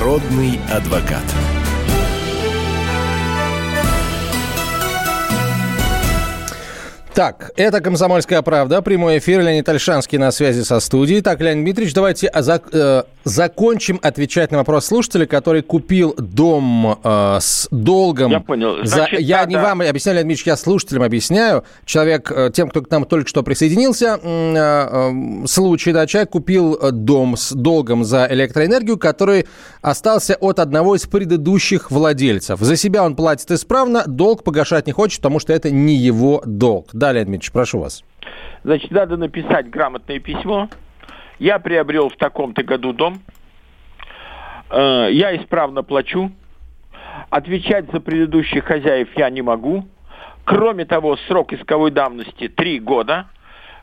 Народный 0.00 0.58
адвокат. 0.70 1.59
Так, 7.14 7.50
это 7.56 7.80
«Комсомольская 7.80 8.40
правда», 8.40 8.82
прямой 8.82 9.18
эфир, 9.18 9.40
Леонид 9.40 9.68
Альшанский 9.68 10.16
на 10.16 10.30
связи 10.30 10.62
со 10.62 10.78
студией. 10.78 11.22
Так, 11.22 11.40
Леонид 11.40 11.64
Дмитриевич, 11.64 11.92
давайте 11.92 12.30
зак 12.32 12.68
э, 12.72 13.02
закончим 13.24 13.98
отвечать 14.00 14.52
на 14.52 14.58
вопрос 14.58 14.86
слушателя, 14.86 15.26
который 15.26 15.62
купил 15.62 16.14
дом 16.16 17.00
э, 17.02 17.38
с 17.40 17.66
долгом. 17.72 18.30
Я 18.30 18.40
понял. 18.40 18.84
Значит, 18.84 19.18
за... 19.18 19.22
Я 19.22 19.42
да, 19.42 19.46
не 19.46 19.54
да. 19.56 19.62
вам 19.62 19.80
объясняю, 19.80 20.16
Леонид 20.16 20.28
Дмитриевич, 20.28 20.46
я 20.46 20.56
слушателям 20.56 21.02
объясняю. 21.02 21.64
Человек, 21.84 22.30
э, 22.30 22.52
тем, 22.54 22.70
кто 22.70 22.80
к 22.80 22.90
нам 22.90 23.04
только 23.04 23.28
что 23.28 23.42
присоединился, 23.42 24.18
э, 24.22 24.54
э, 24.56 25.46
случай, 25.48 25.92
да, 25.92 26.06
человек 26.06 26.30
купил 26.30 26.78
дом 26.92 27.36
с 27.36 27.50
долгом 27.52 28.04
за 28.04 28.28
электроэнергию, 28.30 28.98
который 28.98 29.46
остался 29.82 30.36
от 30.36 30.60
одного 30.60 30.94
из 30.94 31.06
предыдущих 31.06 31.90
владельцев. 31.90 32.60
За 32.60 32.76
себя 32.76 33.02
он 33.02 33.16
платит 33.16 33.50
исправно, 33.50 34.04
долг 34.06 34.44
погашать 34.44 34.86
не 34.86 34.92
хочет, 34.92 35.18
потому 35.18 35.40
что 35.40 35.52
это 35.52 35.72
не 35.72 35.96
его 35.96 36.40
долг. 36.46 36.88
Да, 37.00 37.12
Леонид 37.12 37.28
Дмитриевич, 37.28 37.52
прошу 37.52 37.78
вас. 37.80 38.04
Значит, 38.62 38.90
надо 38.90 39.16
написать 39.16 39.70
грамотное 39.70 40.18
письмо. 40.18 40.68
Я 41.38 41.58
приобрел 41.58 42.10
в 42.10 42.16
таком-то 42.16 42.62
году 42.62 42.92
дом. 42.92 43.22
Э, 44.68 45.08
я 45.10 45.34
исправно 45.34 45.82
плачу. 45.82 46.30
Отвечать 47.30 47.90
за 47.90 48.00
предыдущих 48.00 48.64
хозяев 48.64 49.08
я 49.16 49.30
не 49.30 49.40
могу. 49.40 49.88
Кроме 50.44 50.84
того, 50.84 51.16
срок 51.26 51.54
исковой 51.54 51.90
давности 51.90 52.48
три 52.48 52.78
года. 52.78 53.30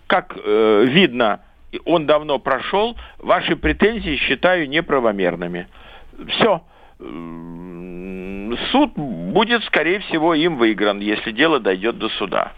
Как 0.06 0.38
э, 0.38 0.86
видно, 0.88 1.40
он 1.86 2.06
давно 2.06 2.38
прошел. 2.38 2.96
Ваши 3.18 3.56
претензии 3.56 4.18
считаю 4.18 4.70
неправомерными. 4.70 5.68
Все 6.28 6.62
суд 8.72 8.94
будет, 8.96 9.64
скорее 9.64 10.02
всего, 10.02 10.36
им 10.36 10.58
выигран, 10.58 11.00
если 11.00 11.32
дело 11.32 11.60
дойдет 11.60 11.98
до 11.98 12.10
суда. 12.10 12.54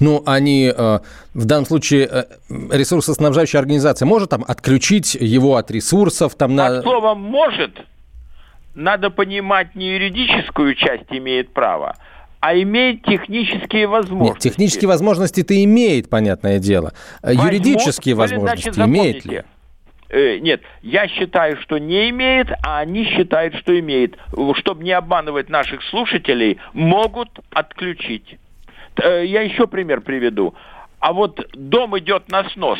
Ну, 0.00 0.22
они 0.26 0.72
э, 0.74 0.98
в 1.34 1.44
данном 1.44 1.66
случае 1.66 2.08
э, 2.10 2.24
ресурсоснабжающая 2.70 3.60
организация 3.60 4.06
может 4.06 4.30
там 4.30 4.44
отключить 4.46 5.14
его 5.14 5.56
от 5.56 5.70
ресурсов? 5.70 6.34
Там, 6.34 6.54
на... 6.54 6.68
Под 6.68 6.82
словом 6.82 7.20
«может» 7.20 7.72
надо 8.74 9.10
понимать 9.10 9.74
не 9.74 9.88
юридическую 9.88 10.74
часть 10.74 11.10
имеет 11.10 11.52
право, 11.52 11.96
а 12.40 12.54
имеет 12.54 13.02
технические 13.02 13.88
возможности. 13.88 14.46
Нет, 14.46 14.54
технические 14.54 14.88
возможности-то 14.88 15.64
имеет, 15.64 16.08
понятное 16.08 16.58
дело. 16.60 16.92
Возьмут, 17.22 17.44
Юридические 17.44 18.14
возможности 18.14 18.70
значит, 18.70 18.88
имеет 18.88 19.24
ли? 19.24 19.42
Э, 20.10 20.38
нет, 20.38 20.62
я 20.82 21.08
считаю, 21.08 21.60
что 21.60 21.78
не 21.78 22.08
имеет, 22.10 22.48
а 22.64 22.78
они 22.78 23.04
считают, 23.04 23.56
что 23.56 23.78
имеет. 23.78 24.16
Чтобы 24.54 24.84
не 24.84 24.92
обманывать 24.92 25.48
наших 25.48 25.82
слушателей, 25.82 26.58
могут 26.72 27.28
отключить. 27.50 28.38
Э, 29.02 29.24
я 29.24 29.42
еще 29.42 29.66
пример 29.66 30.00
приведу. 30.00 30.54
А 31.00 31.12
вот 31.12 31.46
дом 31.52 31.98
идет 31.98 32.30
на 32.30 32.48
снос. 32.50 32.78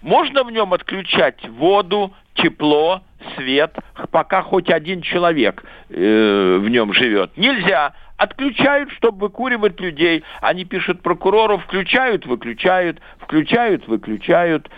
Можно 0.00 0.44
в 0.44 0.50
нем 0.50 0.72
отключать 0.72 1.46
воду, 1.48 2.12
тепло, 2.34 3.02
свет, 3.36 3.76
пока 4.10 4.42
хоть 4.42 4.70
один 4.70 5.02
человек 5.02 5.64
э, 5.90 6.58
в 6.60 6.68
нем 6.68 6.92
живет? 6.92 7.36
Нельзя. 7.36 7.94
Отключают, 8.16 8.90
чтобы 8.92 9.26
выкуривать 9.26 9.80
людей. 9.80 10.24
Они 10.40 10.64
пишут 10.64 11.02
прокурору, 11.02 11.58
включают, 11.58 12.26
выключают, 12.26 13.00
включают, 13.20 13.86
выключают. 13.86 14.68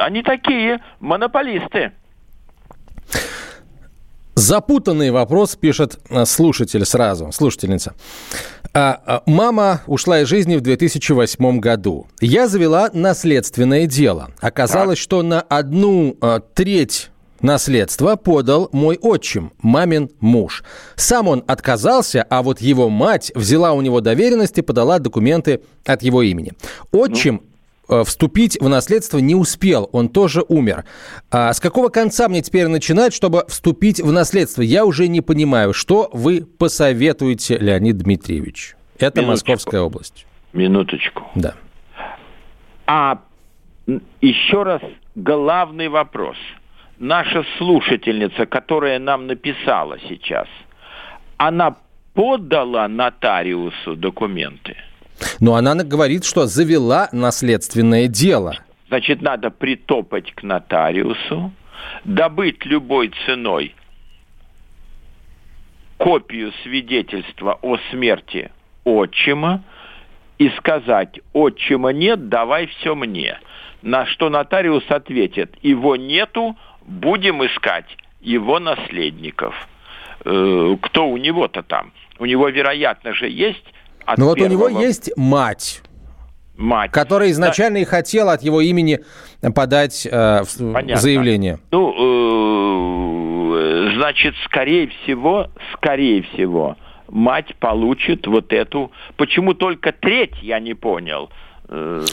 Они 0.00 0.22
такие 0.22 0.80
монополисты. 1.00 1.92
Запутанный 4.38 5.10
вопрос, 5.10 5.56
пишет 5.56 5.98
э, 6.10 6.24
слушатель 6.24 6.84
сразу, 6.84 7.32
слушательница. 7.32 7.94
А, 8.72 9.00
а, 9.04 9.22
мама 9.26 9.82
ушла 9.88 10.20
из 10.20 10.28
жизни 10.28 10.54
в 10.54 10.60
2008 10.60 11.58
году. 11.58 12.06
Я 12.20 12.46
завела 12.46 12.88
наследственное 12.92 13.86
дело. 13.86 14.30
Оказалось, 14.40 14.98
что 14.98 15.22
на 15.22 15.40
одну 15.40 16.16
а, 16.20 16.38
треть 16.38 17.10
наследства 17.40 18.14
подал 18.14 18.68
мой 18.70 18.96
отчим, 19.02 19.52
мамин 19.60 20.08
муж. 20.20 20.62
Сам 20.94 21.26
он 21.26 21.42
отказался, 21.48 22.24
а 22.30 22.44
вот 22.44 22.60
его 22.60 22.88
мать 22.88 23.32
взяла 23.34 23.72
у 23.72 23.80
него 23.80 24.00
доверенность 24.00 24.56
и 24.58 24.62
подала 24.62 25.00
документы 25.00 25.62
от 25.84 26.04
его 26.04 26.22
имени. 26.22 26.52
Отчим 26.92 27.42
Э, 27.42 27.47
вступить 28.04 28.58
в 28.60 28.68
наследство 28.68 29.18
не 29.18 29.34
успел, 29.34 29.88
он 29.92 30.08
тоже 30.08 30.42
умер. 30.48 30.84
А 31.30 31.52
с 31.52 31.60
какого 31.60 31.88
конца 31.88 32.28
мне 32.28 32.42
теперь 32.42 32.68
начинать, 32.68 33.14
чтобы 33.14 33.44
вступить 33.48 34.00
в 34.00 34.12
наследство? 34.12 34.62
Я 34.62 34.84
уже 34.84 35.08
не 35.08 35.20
понимаю, 35.20 35.72
что 35.72 36.10
вы 36.12 36.44
посоветуете, 36.44 37.58
Леонид 37.58 37.98
Дмитриевич? 37.98 38.76
Это 38.98 39.20
Минуточку. 39.20 39.52
Московская 39.52 39.80
область. 39.80 40.26
Минуточку. 40.52 41.24
Да. 41.34 41.54
А 42.86 43.20
еще 44.20 44.62
раз 44.62 44.82
главный 45.14 45.88
вопрос. 45.88 46.36
Наша 46.98 47.44
слушательница, 47.58 48.46
которая 48.46 48.98
нам 48.98 49.26
написала 49.26 49.98
сейчас, 50.08 50.48
она 51.36 51.76
подала 52.14 52.88
нотариусу 52.88 53.94
документы? 53.94 54.76
Но 55.40 55.54
она 55.54 55.74
говорит, 55.74 56.24
что 56.24 56.46
завела 56.46 57.08
наследственное 57.12 58.06
дело. 58.06 58.56
Значит, 58.88 59.20
надо 59.22 59.50
притопать 59.50 60.32
к 60.34 60.42
нотариусу, 60.42 61.52
добыть 62.04 62.64
любой 62.64 63.12
ценой 63.26 63.74
копию 65.98 66.52
свидетельства 66.62 67.58
о 67.60 67.76
смерти 67.90 68.50
отчима 68.84 69.62
и 70.38 70.48
сказать, 70.50 71.20
отчима 71.32 71.90
нет, 71.90 72.28
давай 72.28 72.66
все 72.66 72.94
мне. 72.94 73.38
На 73.82 74.06
что 74.06 74.30
нотариус 74.30 74.84
ответит, 74.88 75.54
его 75.62 75.96
нету, 75.96 76.56
будем 76.82 77.44
искать 77.44 77.96
его 78.20 78.58
наследников. 78.58 79.54
Э, 80.24 80.76
кто 80.80 81.08
у 81.08 81.16
него-то 81.16 81.62
там? 81.62 81.92
У 82.18 82.24
него, 82.24 82.48
вероятно 82.48 83.12
же, 83.12 83.28
есть 83.28 83.64
от 84.08 84.18
Но 84.18 84.26
вот 84.26 84.40
у 84.40 84.46
него 84.46 84.68
есть 84.68 85.10
мать. 85.16 85.82
Мать. 86.56 86.90
Который 86.90 87.30
изначально 87.30 87.78
да. 87.78 87.82
и 87.82 87.84
хотел 87.84 88.30
от 88.30 88.42
его 88.42 88.60
имени 88.60 89.00
подать 89.54 90.08
э, 90.10 90.42
заявление. 90.44 91.60
Ну, 91.70 91.94
э, 93.54 93.92
значит, 93.96 94.34
скорее 94.46 94.88
всего, 94.88 95.50
скорее 95.74 96.22
всего, 96.22 96.76
мать 97.08 97.54
получит 97.60 98.26
вот 98.26 98.52
эту... 98.52 98.90
Почему 99.16 99.54
только 99.54 99.92
треть, 99.92 100.42
я 100.42 100.58
не 100.58 100.74
понял. 100.74 101.30
Э, 101.68 102.04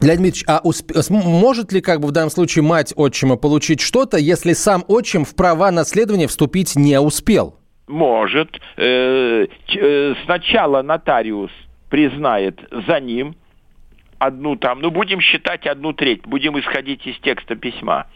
Леонид 0.00 0.20
Дмитриевич, 0.20 0.44
а 0.46 0.60
усп... 0.62 0.92
может 1.10 1.72
ли 1.72 1.80
как 1.80 2.00
бы 2.00 2.08
в 2.08 2.12
данном 2.12 2.30
случае 2.30 2.62
мать 2.62 2.92
отчима 2.94 3.36
получить 3.36 3.80
что-то, 3.80 4.18
если 4.18 4.52
сам 4.52 4.84
отчим 4.86 5.24
в 5.24 5.34
права 5.34 5.70
наследования 5.70 6.28
вступить 6.28 6.76
не 6.76 7.00
успел? 7.00 7.56
Может. 7.86 8.60
Э, 8.76 9.46
э, 9.46 10.14
сначала 10.24 10.82
нотариус 10.82 11.50
признает 11.90 12.60
за 12.86 13.00
ним 13.00 13.36
одну 14.18 14.56
там, 14.56 14.80
ну 14.80 14.90
будем 14.90 15.20
считать 15.20 15.66
одну 15.66 15.92
треть, 15.92 16.26
будем 16.26 16.58
исходить 16.58 17.06
из 17.06 17.18
текста 17.18 17.56
письма. 17.56 18.06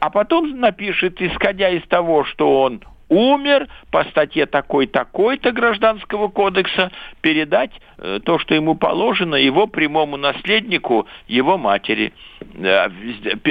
А 0.00 0.10
потом 0.10 0.58
напишет, 0.58 1.20
исходя 1.20 1.68
из 1.70 1.82
того, 1.88 2.24
что 2.24 2.62
он 2.62 2.82
умер 3.08 3.68
по 3.90 4.04
статье 4.04 4.46
такой-такой-то 4.46 5.52
Гражданского 5.52 6.28
кодекса, 6.28 6.90
передать 7.20 7.70
э, 7.98 8.20
то, 8.24 8.38
что 8.38 8.54
ему 8.54 8.74
положено, 8.74 9.34
его 9.34 9.66
прямому 9.66 10.16
наследнику, 10.16 11.06
его 11.28 11.58
матери. 11.58 12.12
Э, 12.54 12.88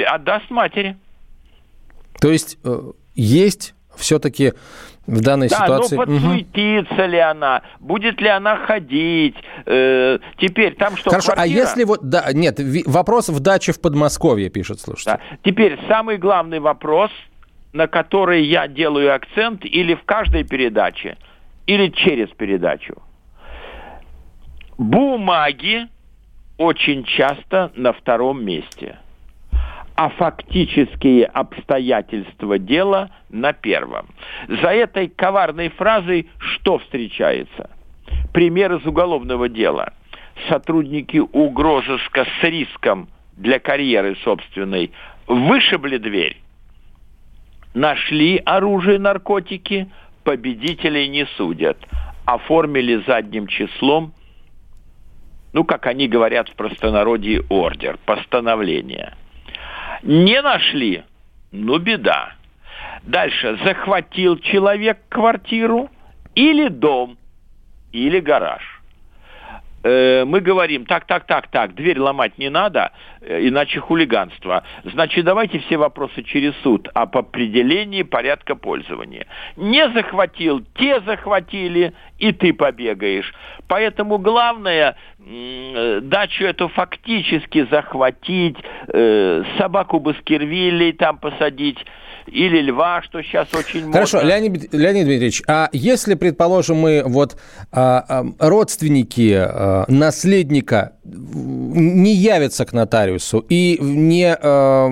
отдаст 0.06 0.50
матери. 0.50 0.96
То 2.20 2.30
есть 2.30 2.58
э, 2.64 2.92
есть 3.14 3.74
все-таки 3.96 4.52
в 5.06 5.20
данной 5.20 5.48
да, 5.48 5.56
ситуации. 5.56 5.96
Да, 5.96 6.04
но 6.04 6.12
подсуетится 6.12 6.94
угу. 6.94 7.10
ли 7.10 7.18
она, 7.18 7.62
будет 7.80 8.20
ли 8.20 8.28
она 8.28 8.56
ходить. 8.56 9.36
Э, 9.66 10.18
теперь 10.38 10.74
там 10.76 10.96
что? 10.96 11.10
Хорошо, 11.10 11.32
а 11.32 11.34
квартира... 11.36 11.56
а 11.56 11.60
если 11.60 11.84
вот 11.84 12.08
да, 12.08 12.32
нет, 12.32 12.58
вопрос 12.86 13.28
в 13.28 13.40
даче 13.40 13.72
в 13.72 13.80
Подмосковье 13.80 14.50
пишет, 14.50 14.80
слушайте. 14.80 15.10
Да. 15.10 15.38
Теперь 15.42 15.78
самый 15.88 16.16
главный 16.16 16.60
вопрос, 16.60 17.10
на 17.72 17.86
который 17.86 18.44
я 18.44 18.66
делаю 18.68 19.14
акцент, 19.14 19.64
или 19.64 19.94
в 19.94 20.04
каждой 20.04 20.44
передаче, 20.44 21.16
или 21.66 21.88
через 21.88 22.28
передачу. 22.28 22.94
Бумаги 24.78 25.88
очень 26.56 27.04
часто 27.04 27.72
на 27.74 27.92
втором 27.92 28.44
месте 28.44 28.98
а 29.96 30.08
фактические 30.08 31.26
обстоятельства 31.26 32.58
дела 32.58 33.10
на 33.30 33.52
первом. 33.52 34.06
За 34.48 34.68
этой 34.68 35.08
коварной 35.08 35.68
фразой 35.70 36.28
что 36.38 36.78
встречается? 36.78 37.70
Пример 38.32 38.74
из 38.74 38.86
уголовного 38.86 39.48
дела. 39.48 39.92
Сотрудники 40.48 41.18
угрозыска 41.18 42.26
с 42.40 42.44
риском 42.44 43.08
для 43.36 43.58
карьеры 43.58 44.16
собственной 44.24 44.92
вышибли 45.26 45.96
дверь, 45.96 46.36
нашли 47.72 48.42
оружие, 48.44 48.98
наркотики, 48.98 49.88
победителей 50.24 51.08
не 51.08 51.26
судят, 51.36 51.78
оформили 52.24 53.02
задним 53.06 53.46
числом, 53.46 54.12
ну, 55.52 55.64
как 55.64 55.86
они 55.86 56.08
говорят 56.08 56.48
в 56.48 56.54
простонародье, 56.54 57.44
ордер, 57.48 57.98
постановление– 58.04 59.14
не 60.04 60.42
нашли? 60.42 61.02
Ну, 61.50 61.78
беда. 61.78 62.34
Дальше. 63.02 63.58
Захватил 63.64 64.38
человек 64.38 64.98
квартиру 65.08 65.90
или 66.34 66.68
дом, 66.68 67.18
или 67.92 68.20
гараж. 68.20 68.73
Э, 69.84 70.24
мы 70.24 70.40
говорим, 70.40 70.86
так, 70.86 71.04
так, 71.04 71.26
так, 71.26 71.48
так, 71.48 71.74
дверь 71.74 72.00
ломать 72.00 72.38
не 72.38 72.48
надо, 72.48 72.92
э, 73.20 73.46
иначе 73.46 73.80
хулиганство. 73.80 74.64
Значит, 74.84 75.26
давайте 75.26 75.58
все 75.60 75.76
вопросы 75.76 76.22
через 76.22 76.54
суд 76.62 76.88
об 76.94 77.16
определении 77.18 78.02
порядка 78.02 78.54
пользования. 78.54 79.26
Не 79.56 79.90
захватил, 79.90 80.64
те 80.78 81.00
захватили, 81.02 81.92
и 82.18 82.32
ты 82.32 82.54
побегаешь. 82.54 83.30
Поэтому 83.68 84.16
главное, 84.16 84.96
э, 85.18 86.00
дачу 86.02 86.44
эту 86.44 86.68
фактически 86.68 87.66
захватить, 87.70 88.56
собаку 89.58 89.98
Баскервилей 89.98 90.92
там 90.92 91.18
посадить, 91.18 91.78
или 92.26 92.60
льва, 92.62 93.02
что 93.02 93.22
сейчас 93.22 93.48
очень 93.54 93.80
модно. 93.80 93.92
Хорошо, 93.92 94.22
Леонид, 94.22 94.72
Леонид 94.72 95.04
Дмитриевич, 95.04 95.42
а 95.46 95.68
если, 95.72 96.14
предположим, 96.14 96.78
мы 96.78 97.02
вот 97.04 97.36
а, 97.70 98.04
а, 98.08 98.24
родственники 98.38 99.32
а, 99.34 99.73
наследника 99.88 100.92
не 101.04 102.14
явятся 102.14 102.64
к 102.64 102.72
нотариусу 102.72 103.44
и 103.48 103.78
не, 103.80 104.34
а, 104.34 104.88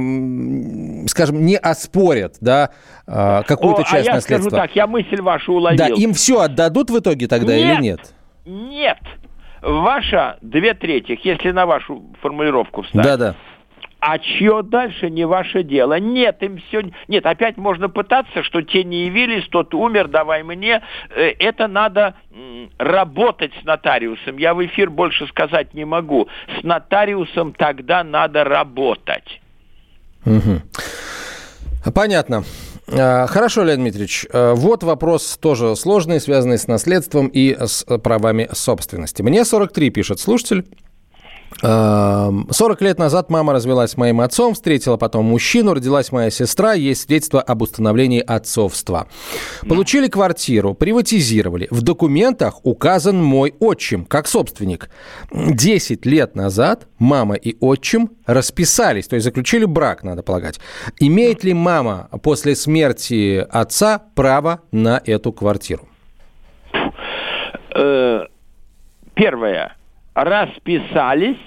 скажем, 1.07 1.45
не 1.45 1.57
оспорят, 1.57 2.37
да, 2.41 2.71
а, 3.07 3.43
какую-то 3.43 3.83
О, 3.83 3.85
часть 3.85 4.09
а 4.09 4.11
я 4.11 4.15
наследства. 4.17 4.51
скажу 4.51 4.63
так, 4.63 4.77
я 4.77 4.87
мысль 4.87 5.21
вашу 5.21 5.53
уловил. 5.55 5.79
Да, 5.79 5.89
им 5.89 6.15
все 6.15 6.41
отдадут 6.41 6.91
в 6.91 6.99
итоге 6.99 7.29
тогда 7.29 7.57
нет, 7.57 7.65
или 7.65 7.83
нет? 7.83 8.15
Нет. 8.45 8.99
Ваша 9.63 10.39
две 10.43 10.75
трети, 10.75 11.19
если 11.23 11.53
на 11.53 11.67
вашу 11.67 12.03
формулировку 12.21 12.83
встать. 12.83 13.05
Да, 13.05 13.17
да 13.17 13.37
а 14.05 14.19
чье 14.19 14.63
дальше 14.65 15.09
не 15.11 15.25
ваше 15.25 15.63
дело. 15.63 15.97
Нет, 16.01 16.43
им 16.43 16.59
все... 16.59 16.91
Нет, 17.07 17.25
опять 17.25 17.57
можно 17.57 17.89
пытаться, 17.89 18.43
что 18.43 18.61
те 18.61 18.83
не 18.83 19.05
явились, 19.07 19.47
тот 19.49 19.73
умер, 19.75 20.09
давай 20.09 20.43
мне. 20.43 20.83
Э, 21.11 21.29
это 21.39 21.69
надо 21.69 22.15
работать 22.79 23.53
с 23.63 23.65
нотариусом. 23.65 24.39
Я 24.39 24.55
в 24.55 24.67
эфир 24.67 24.91
больше 24.91 25.29
сказать 25.29 25.73
не 25.73 25.85
могу. 25.85 26.27
С 26.59 26.65
нотариусом 26.65 27.53
тогда 27.53 28.03
надо 28.03 28.43
работать. 28.43 29.41
Угу. 30.27 31.93
Понятно. 31.95 32.43
А, 32.89 33.29
хорошо, 33.29 33.63
Леонид 33.63 33.83
Дмитриевич. 33.83 34.27
А, 34.33 34.55
вот 34.55 34.83
вопрос 34.83 35.39
тоже 35.41 35.77
сложный, 35.77 36.21
связанный 36.21 36.59
с 36.59 36.67
наследством 36.67 37.29
и 37.29 37.57
с 37.57 37.85
правами 37.99 38.49
собственности. 38.51 39.23
Мне 39.23 39.45
43, 39.45 39.91
пишет 39.91 40.19
слушатель. 40.19 40.67
40 41.61 42.81
лет 42.81 42.99
назад 42.99 43.31
мама 43.31 43.53
развелась 43.53 43.93
с 43.93 43.97
моим 43.97 44.21
отцом, 44.21 44.55
встретила 44.55 44.97
потом 44.97 45.27
мужчину, 45.27 45.75
родилась 45.75 46.13
моя 46.13 46.31
сестра, 46.31 46.73
есть 46.75 47.03
свидетельство 47.03 47.41
об 47.41 47.63
установлении 47.63 48.21
отцовства. 48.21 49.09
Получили 49.69 50.09
квартиру, 50.09 50.75
приватизировали. 50.75 51.69
В 51.71 51.83
документах 51.83 52.65
указан 52.65 53.23
мой 53.23 53.55
отчим 53.59 54.05
как 54.05 54.27
собственник. 54.27 54.91
10 55.33 56.07
лет 56.07 56.37
назад 56.37 56.87
мама 56.99 57.35
и 57.35 57.57
отчим 57.61 58.11
расписались, 58.27 59.09
то 59.09 59.17
есть 59.17 59.25
заключили 59.25 59.65
брак, 59.65 60.03
надо 60.03 60.23
полагать. 60.23 60.61
Имеет 60.99 61.45
ли 61.45 61.55
мама 61.55 62.09
после 62.23 62.55
смерти 62.55 63.47
отца 63.51 64.03
право 64.15 64.61
на 64.71 65.01
эту 65.05 65.33
квартиру? 65.33 65.89
Э, 67.75 68.27
первое. 69.15 69.77
Расписались 70.15 71.39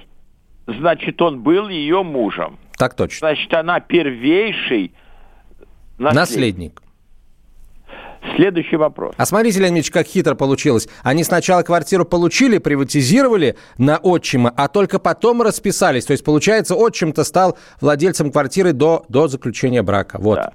значит, 0.67 1.21
он 1.21 1.41
был 1.41 1.69
ее 1.69 2.03
мужем. 2.03 2.57
Так 2.77 2.95
точно. 2.95 3.27
Значит, 3.29 3.53
она 3.53 3.79
первейший 3.79 4.93
наследник. 5.97 6.15
наследник. 6.15 6.81
Следующий 8.35 8.75
вопрос. 8.75 9.13
А 9.17 9.25
смотрите, 9.25 9.59
Леонид 9.59 9.77
Ильич, 9.77 9.91
как 9.91 10.07
хитро 10.07 10.33
получилось. 10.33 10.89
Они 11.03 11.23
сначала 11.23 11.61
квартиру 11.61 12.05
получили, 12.05 12.57
приватизировали 12.57 13.55
на 13.77 13.97
отчима, 13.97 14.51
а 14.57 14.67
только 14.67 14.97
потом 14.97 15.43
расписались. 15.43 16.05
То 16.05 16.11
есть, 16.11 16.25
получается, 16.25 16.75
отчим-то 16.75 17.23
стал 17.23 17.57
владельцем 17.81 18.31
квартиры 18.31 18.73
до, 18.73 19.05
до 19.09 19.27
заключения 19.27 19.83
брака. 19.83 20.17
Вот. 20.19 20.37
Да. 20.37 20.53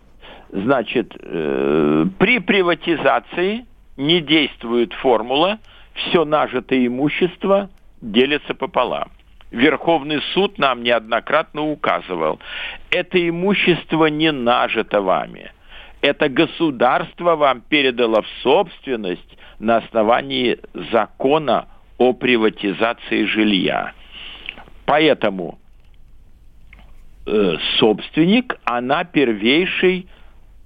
Значит, 0.52 1.14
э, 1.20 2.06
при 2.18 2.40
приватизации 2.40 3.66
не 3.96 4.20
действует 4.20 4.92
формула 4.94 5.60
«все 5.94 6.24
нажитое 6.24 6.88
имущество 6.88 7.70
делится 8.00 8.54
пополам». 8.54 9.10
Верховный 9.50 10.22
суд 10.32 10.58
нам 10.58 10.82
неоднократно 10.82 11.62
указывал, 11.62 12.38
это 12.90 13.28
имущество 13.28 14.06
не 14.06 14.30
нажито 14.30 15.00
вами. 15.00 15.50
Это 16.02 16.28
государство 16.28 17.34
вам 17.34 17.60
передало 17.62 18.22
в 18.22 18.28
собственность 18.42 19.38
на 19.58 19.78
основании 19.78 20.58
закона 20.92 21.66
о 21.98 22.12
приватизации 22.12 23.24
жилья. 23.24 23.92
Поэтому 24.86 25.58
э, 27.26 27.56
собственник, 27.78 28.56
она 28.64 29.04
первейший 29.04 30.06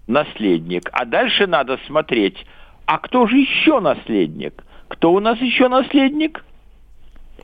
наследник. 0.06 0.88
А 0.92 1.06
дальше 1.06 1.46
надо 1.46 1.78
смотреть, 1.86 2.36
а 2.86 2.98
кто 2.98 3.26
же 3.26 3.38
еще 3.38 3.80
наследник? 3.80 4.62
Кто 4.88 5.12
у 5.12 5.20
нас 5.20 5.38
еще 5.40 5.68
наследник? 5.68 6.44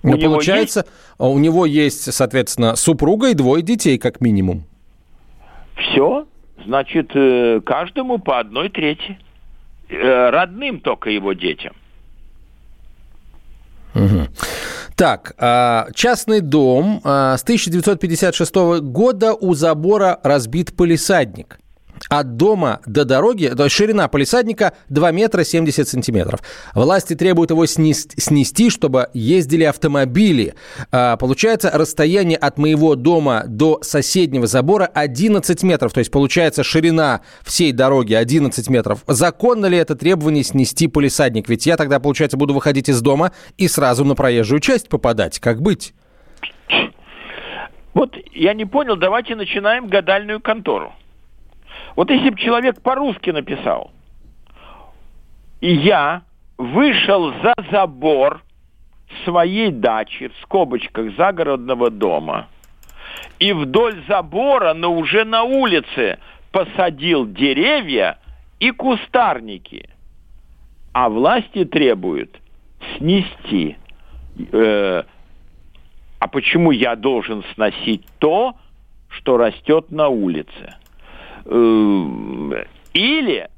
Ну, 0.03 0.19
получается, 0.19 0.81
есть... 0.81 0.91
у 1.19 1.39
него 1.39 1.67
есть, 1.67 2.13
соответственно, 2.13 2.77
супруга 2.77 3.31
и 3.31 3.35
двое 3.35 3.63
детей, 3.63 3.99
как 3.99 4.21
минимум. 4.21 4.65
Все. 5.77 6.27
Значит, 6.65 7.11
э, 7.15 7.61
каждому 7.65 8.19
по 8.19 8.39
одной 8.39 8.69
трети. 8.69 9.19
Э, 9.89 10.31
родным 10.31 10.81
только 10.81 11.11
его 11.11 11.33
детям. 11.33 11.75
Угу. 13.95 14.29
Так, 14.97 15.35
а, 15.39 15.89
частный 15.95 16.41
дом 16.41 17.01
а, 17.05 17.37
с 17.37 17.43
1956 17.43 18.81
года 18.83 19.35
у 19.35 19.55
забора 19.55 20.21
разбит 20.23 20.77
полисадник 20.77 21.60
от 22.09 22.37
дома 22.37 22.81
до 22.87 23.05
дороги, 23.05 23.47
то 23.47 23.65
есть 23.65 23.77
ширина 23.77 24.09
полисадника 24.09 24.73
2 24.89 25.11
метра 25.13 25.45
70 25.45 25.89
сантиметров. 25.89 26.41
Власти 26.75 27.15
требуют 27.15 27.51
его 27.51 27.67
снести, 27.67 28.71
чтобы 28.71 29.09
ездили 29.13 29.65
автомобили. 29.65 30.55
А, 30.91 31.17
получается, 31.17 31.71
расстояние 31.73 32.39
от 32.39 32.59
моего 32.59 32.95
дома 32.95 33.45
до 33.47 33.81
соседнего 33.83 34.47
забора 34.47 34.91
11 34.93 35.63
метров. 35.63 35.93
То 35.93 35.99
есть, 35.99 36.11
получается, 36.11 36.65
ширина 36.65 37.21
всей 37.43 37.73
дороги 37.73 38.15
11 38.15 38.69
метров. 38.69 39.03
Законно 39.07 39.67
ли 39.67 39.79
это 39.79 39.95
требование 39.95 40.45
снести 40.45 40.89
полисадник? 40.89 41.49
Ведь 41.49 41.67
я 41.67 41.77
тогда, 41.77 42.01
получается, 42.01 42.37
буду 42.37 42.55
выходить 42.55 42.89
из 42.89 43.01
дома 43.01 43.33
и 43.59 43.69
сразу 43.69 44.05
на 44.05 44.15
проезжую 44.15 44.61
часть 44.61 44.89
попадать. 44.89 45.39
Как 45.39 45.61
быть? 45.61 45.95
Вот 47.93 48.17
я 48.33 48.55
не 48.55 48.65
понял, 48.65 48.97
давайте 48.97 49.35
начинаем 49.35 49.89
гадальную 49.89 50.41
контору. 50.41 50.93
Вот 51.97 52.11
если 52.11 52.31
бы 52.31 52.39
человек 52.39 52.81
по-русски 52.83 53.31
написал, 53.31 53.91
я 55.61 56.23
вышел 56.57 57.33
за 57.43 57.55
забор 57.71 58.43
своей 59.25 59.71
дачи, 59.71 60.29
в 60.29 60.43
скобочках 60.43 61.15
загородного 61.17 61.91
дома, 61.91 62.49
и 63.39 63.53
вдоль 63.53 64.03
забора, 64.07 64.75
но 64.75 64.95
уже 64.95 65.25
на 65.25 65.43
улице, 65.43 66.19
посадил 66.53 67.27
деревья 67.27 68.19
и 68.59 68.71
кустарники. 68.71 69.89
А 70.93 71.09
власти 71.09 71.65
требуют 71.65 72.41
снести. 72.97 73.77
Э, 74.53 75.05
а 76.19 76.29
почему 76.29 76.71
я 76.71 76.97
должен 76.97 77.45
сносить 77.55 78.05
то, 78.19 78.57
что 79.09 79.37
растет 79.37 79.91
на 79.91 80.09
улице? 80.09 80.77
Эм, 81.47 82.55
или 82.93 83.49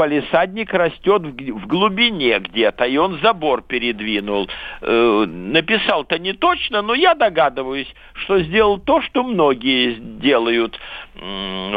полисадник 0.00 0.72
растет 0.72 1.22
в 1.22 1.66
глубине 1.66 2.38
где-то, 2.38 2.84
и 2.84 2.96
он 2.96 3.20
забор 3.22 3.60
передвинул. 3.60 4.48
Э, 4.80 5.24
написал-то 5.26 6.18
не 6.18 6.32
точно, 6.32 6.80
но 6.80 6.94
я 6.94 7.14
догадываюсь, 7.14 7.92
что 8.14 8.40
сделал 8.40 8.78
то, 8.78 9.02
что 9.02 9.22
многие 9.22 9.94
делают. 9.94 10.78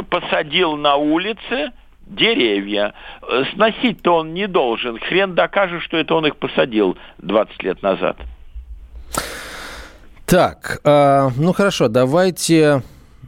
Посадил 0.09 0.77
на 0.77 0.95
улице 0.95 1.73
деревья. 2.07 2.93
Э, 3.21 3.43
сносить-то 3.53 4.15
он 4.15 4.33
не 4.33 4.47
должен. 4.47 4.99
Хрен 4.99 5.35
докажет, 5.35 5.81
что 5.81 5.97
это 5.97 6.15
он 6.15 6.25
их 6.25 6.37
посадил 6.37 6.97
20 7.17 7.63
лет 7.63 7.81
назад. 7.81 8.17
Так, 10.25 10.79
э, 10.85 11.29
ну 11.35 11.51
хорошо, 11.51 11.89
давайте 11.89 12.83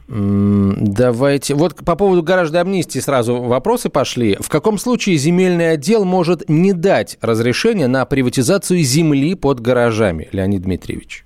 Давайте. 0.08 1.54
Вот 1.54 1.84
по 1.84 1.96
поводу 1.96 2.22
гаражной 2.22 2.60
амнистии 2.60 3.00
сразу 3.00 3.42
вопросы 3.42 3.90
пошли. 3.90 4.36
В 4.38 4.48
каком 4.48 4.78
случае 4.78 5.16
земельный 5.16 5.72
отдел 5.72 6.04
может 6.04 6.48
не 6.48 6.72
дать 6.72 7.18
разрешение 7.22 7.88
на 7.88 8.06
приватизацию 8.06 8.78
земли 8.80 9.34
под 9.34 9.58
гаражами, 9.60 10.28
Леонид 10.30 10.62
Дмитриевич? 10.62 11.24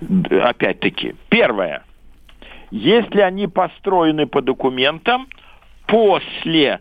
Опять-таки, 0.00 1.14
первое. 1.28 1.84
Если 2.70 3.20
они 3.20 3.48
построены 3.48 4.26
по 4.26 4.40
документам 4.40 5.26
после 5.86 6.80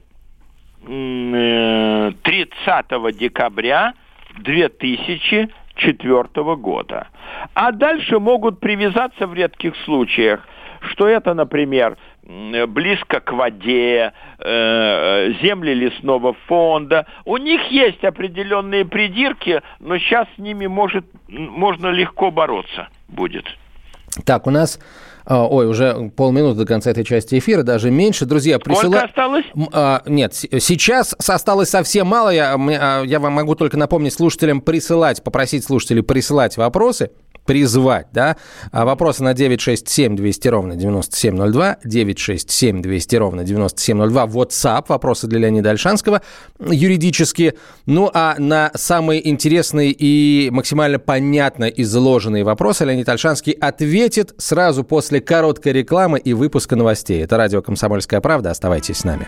30 0.86 2.24
э, 2.24 3.12
декабря 3.14 3.94
2004 4.40 6.56
года. 6.56 7.08
А 7.54 7.74
дальше 7.74 8.20
могут 8.20 8.62
привязаться 8.62 9.28
в 9.28 9.34
редких 9.34 9.76
случаях– 9.84 10.48
что 10.88 11.08
это, 11.08 11.34
например, 11.34 11.98
близко 12.24 13.20
к 13.20 13.32
воде, 13.32 14.12
э, 14.40 15.32
земли 15.42 15.74
лесного 15.74 16.34
фонда. 16.48 17.06
У 17.26 17.38
них 17.38 17.62
есть 17.72 18.04
определенные 18.04 18.86
придирки, 18.86 19.62
но 19.80 19.98
сейчас 19.98 20.28
с 20.36 20.38
ними 20.38 20.68
может, 20.68 21.06
можно 21.28 21.88
легко 21.88 22.32
бороться 22.32 22.90
будет. 23.08 23.46
Так, 24.26 24.48
у 24.48 24.50
нас 24.50 24.80
а, 25.30 25.46
Ой, 25.46 25.68
уже 25.68 26.10
полминуты 26.16 26.60
до 26.60 26.66
конца 26.66 26.90
этой 26.90 27.04
части 27.04 27.38
эфира, 27.38 27.62
даже 27.62 27.92
меньше. 27.92 28.26
Друзья, 28.26 28.60
присылайте... 28.60 28.98
Сколько 28.98 29.06
осталось? 29.06 29.46
А, 29.74 30.02
нет, 30.06 30.34
сейчас 30.34 31.14
осталось 31.28 31.70
совсем 31.70 32.08
мало. 32.08 32.30
Я, 32.30 32.56
а, 32.56 33.04
я 33.04 33.20
вам 33.20 33.34
могу 33.34 33.56
только 33.56 33.78
напомнить 33.78 34.14
слушателям 34.14 34.62
присылать, 34.62 35.22
попросить 35.24 35.66
слушателей 35.66 36.02
присылать 36.02 36.56
вопросы 36.56 37.12
призвать, 37.48 38.08
да. 38.12 38.38
А 38.72 38.86
вопросы 38.86 39.24
на 39.24 39.34
967 39.34 40.16
200 40.16 40.48
ровно 40.50 40.76
9702, 40.76 41.78
967 41.84 42.82
200 42.84 43.16
ровно 43.16 43.44
9702, 43.44 44.26
WhatsApp, 44.26 44.86
вопросы 44.90 45.26
для 45.26 45.40
Леонида 45.40 45.72
Альшанского, 45.72 46.22
юридические. 46.60 47.56
Ну, 47.88 48.12
а 48.14 48.36
на 48.38 48.70
самые 48.76 49.28
интересные 49.28 49.92
и 49.92 50.50
максимально 50.52 51.00
понятно 51.00 51.66
изложенные 51.66 52.44
вопросы 52.44 52.86
Леонид 52.86 53.10
Альшанский 53.10 53.54
ответит 53.54 54.36
сразу 54.38 54.84
после 54.84 55.22
короткой 55.22 55.72
рекламы 55.72 56.20
и 56.20 56.34
выпуска 56.34 56.76
новостей. 56.76 57.24
Это 57.24 57.38
радио 57.38 57.62
«Комсомольская 57.62 58.22
правда». 58.22 58.52
Оставайтесь 58.52 58.98
с 58.98 59.04
нами. 59.06 59.28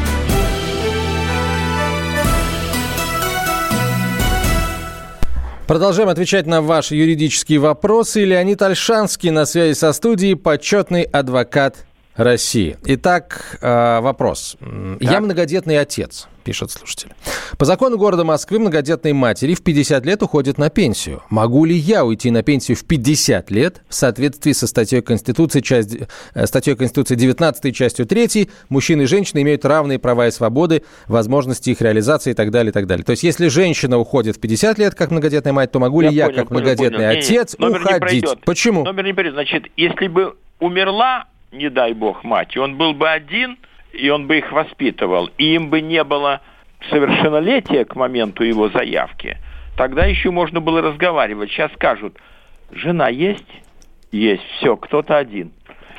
Продолжаем 5.71 6.09
отвечать 6.09 6.47
на 6.47 6.61
ваши 6.61 6.97
юридические 6.97 7.59
вопросы. 7.59 8.25
Леонид 8.25 8.61
Альшанский 8.61 9.29
на 9.29 9.45
связи 9.45 9.71
со 9.71 9.93
студией, 9.93 10.35
почетный 10.35 11.03
адвокат 11.03 11.85
России. 12.15 12.77
Итак, 12.85 13.57
э, 13.61 13.99
вопрос. 14.01 14.57
Так. 14.59 15.01
Я 15.01 15.21
многодетный 15.21 15.79
отец 15.79 16.27
пишет 16.43 16.71
слушатель. 16.71 17.09
По 17.57 17.65
закону 17.65 17.97
города 17.97 18.23
Москвы 18.23 18.59
многодетные 18.59 19.13
матери 19.13 19.53
в 19.53 19.63
50 19.63 20.05
лет 20.05 20.23
уходят 20.23 20.57
на 20.57 20.69
пенсию. 20.69 21.21
Могу 21.29 21.65
ли 21.65 21.75
я 21.75 22.03
уйти 22.03 22.31
на 22.31 22.43
пенсию 22.43 22.77
в 22.77 22.85
50 22.85 23.51
лет 23.51 23.81
в 23.87 23.93
соответствии 23.93 24.51
со 24.51 24.67
статьей 24.67 25.01
Конституции, 25.01 25.61
часть, 25.61 25.95
э, 26.33 26.45
статьей 26.47 26.75
Конституции 26.75 27.15
19 27.15 27.75
частью 27.75 28.05
3 28.05 28.49
мужчины 28.69 29.03
и 29.03 29.05
женщины 29.05 29.41
имеют 29.41 29.65
равные 29.65 29.99
права 29.99 30.27
и 30.27 30.31
свободы, 30.31 30.83
возможности 31.07 31.69
их 31.69 31.81
реализации 31.81 32.31
и 32.31 32.33
так 32.33 32.51
далее, 32.51 32.71
и 32.71 32.73
так 32.73 32.87
далее. 32.87 33.05
То 33.05 33.11
есть, 33.11 33.23
если 33.23 33.47
женщина 33.47 33.97
уходит 33.97 34.37
в 34.37 34.39
50 34.39 34.77
лет 34.79 34.95
как 34.95 35.11
многодетная 35.11 35.53
мать, 35.53 35.71
то 35.71 35.79
могу 35.79 36.01
я 36.01 36.09
ли 36.09 36.15
я, 36.15 36.25
понял, 36.25 36.37
как 36.39 36.49
понял, 36.49 36.61
многодетный 36.61 37.05
понял. 37.05 37.19
отец, 37.19 37.55
не, 37.57 37.65
не, 37.67 37.75
уходить? 37.75 38.23
Не 38.23 38.35
Почему? 38.45 38.83
Номер 38.83 39.05
не 39.05 39.13
пройдет. 39.13 39.33
Значит, 39.33 39.65
если 39.77 40.07
бы 40.07 40.35
умерла, 40.59 41.25
не 41.51 41.69
дай 41.69 41.93
бог, 41.93 42.23
мать, 42.23 42.55
и 42.55 42.59
он 42.59 42.77
был 42.77 42.93
бы 42.93 43.09
один– 43.09 43.57
и 43.93 44.09
он 44.09 44.27
бы 44.27 44.37
их 44.37 44.51
воспитывал, 44.51 45.29
и 45.37 45.55
им 45.55 45.69
бы 45.69 45.81
не 45.81 46.03
было 46.03 46.41
совершеннолетия 46.89 47.85
к 47.85 47.95
моменту 47.95 48.43
его 48.43 48.69
заявки, 48.69 49.37
тогда 49.77 50.05
еще 50.05 50.31
можно 50.31 50.61
было 50.61 50.81
разговаривать. 50.81 51.51
Сейчас 51.51 51.71
скажут, 51.73 52.17
жена 52.71 53.09
есть? 53.09 53.47
Есть, 54.11 54.43
все, 54.57 54.75
кто-то 54.75 55.17
один. 55.17 55.51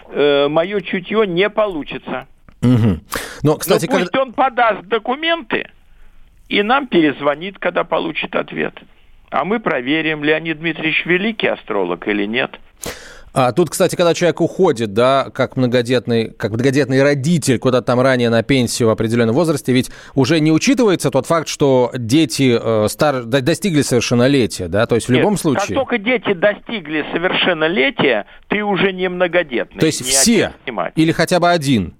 Э, 0.09 0.49
мое 0.49 0.81
чутье 0.81 1.27
не 1.27 1.49
получится. 1.49 2.27
Угу. 2.63 3.01
Но, 3.43 3.57
кстати, 3.57 3.87
Но 3.87 3.93
пусть 3.93 4.11
когда... 4.11 4.23
он 4.23 4.33
подаст 4.33 4.83
документы 4.83 5.69
и 6.49 6.63
нам 6.63 6.87
перезвонит, 6.87 7.59
когда 7.59 7.85
получит 7.85 8.35
ответ. 8.37 8.75
А 9.31 9.45
мы 9.45 9.61
проверим, 9.61 10.23
Леонид 10.23 10.59
Дмитриевич 10.59 11.07
великий 11.07 11.47
астролог 11.47 12.07
или 12.07 12.27
нет. 12.27 12.61
А 13.35 13.53
тут, 13.53 13.71
кстати, 13.71 13.97
когда 13.97 14.15
человек 14.15 14.41
уходит, 14.41 14.93
да, 14.93 15.29
как 15.33 15.57
многодетный, 15.57 16.31
как 16.31 16.53
многодетный 16.53 17.03
родитель 17.03 17.59
куда-то 17.59 17.87
там 17.87 18.01
ранее 18.01 18.29
на 18.29 18.43
пенсию 18.43 18.89
в 18.89 18.91
определенном 18.91 19.35
возрасте, 19.35 19.73
ведь 19.73 19.91
уже 20.15 20.41
не 20.41 20.53
учитывается 20.53 21.11
тот 21.11 21.27
факт, 21.27 21.49
что 21.49 21.91
дети 21.95 22.59
э, 22.61 22.89
стар, 22.89 23.25
достигли 23.25 23.83
совершеннолетия, 23.83 24.69
да, 24.69 24.87
то 24.87 24.97
есть 24.97 25.09
в 25.09 25.11
Нет, 25.11 25.21
любом 25.21 25.39
случае. 25.39 25.77
Как 25.77 25.89
только 25.89 25.99
дети 25.99 26.35
достигли 26.35 27.07
совершеннолетия, 27.13 28.27
ты 28.49 28.63
уже 28.63 28.93
не 28.93 29.09
многодетный. 29.09 29.81
То 29.81 29.87
есть 29.87 30.05
все 30.05 30.53
или 30.95 31.13
хотя 31.13 31.41
бы 31.41 31.51
один? 31.51 31.95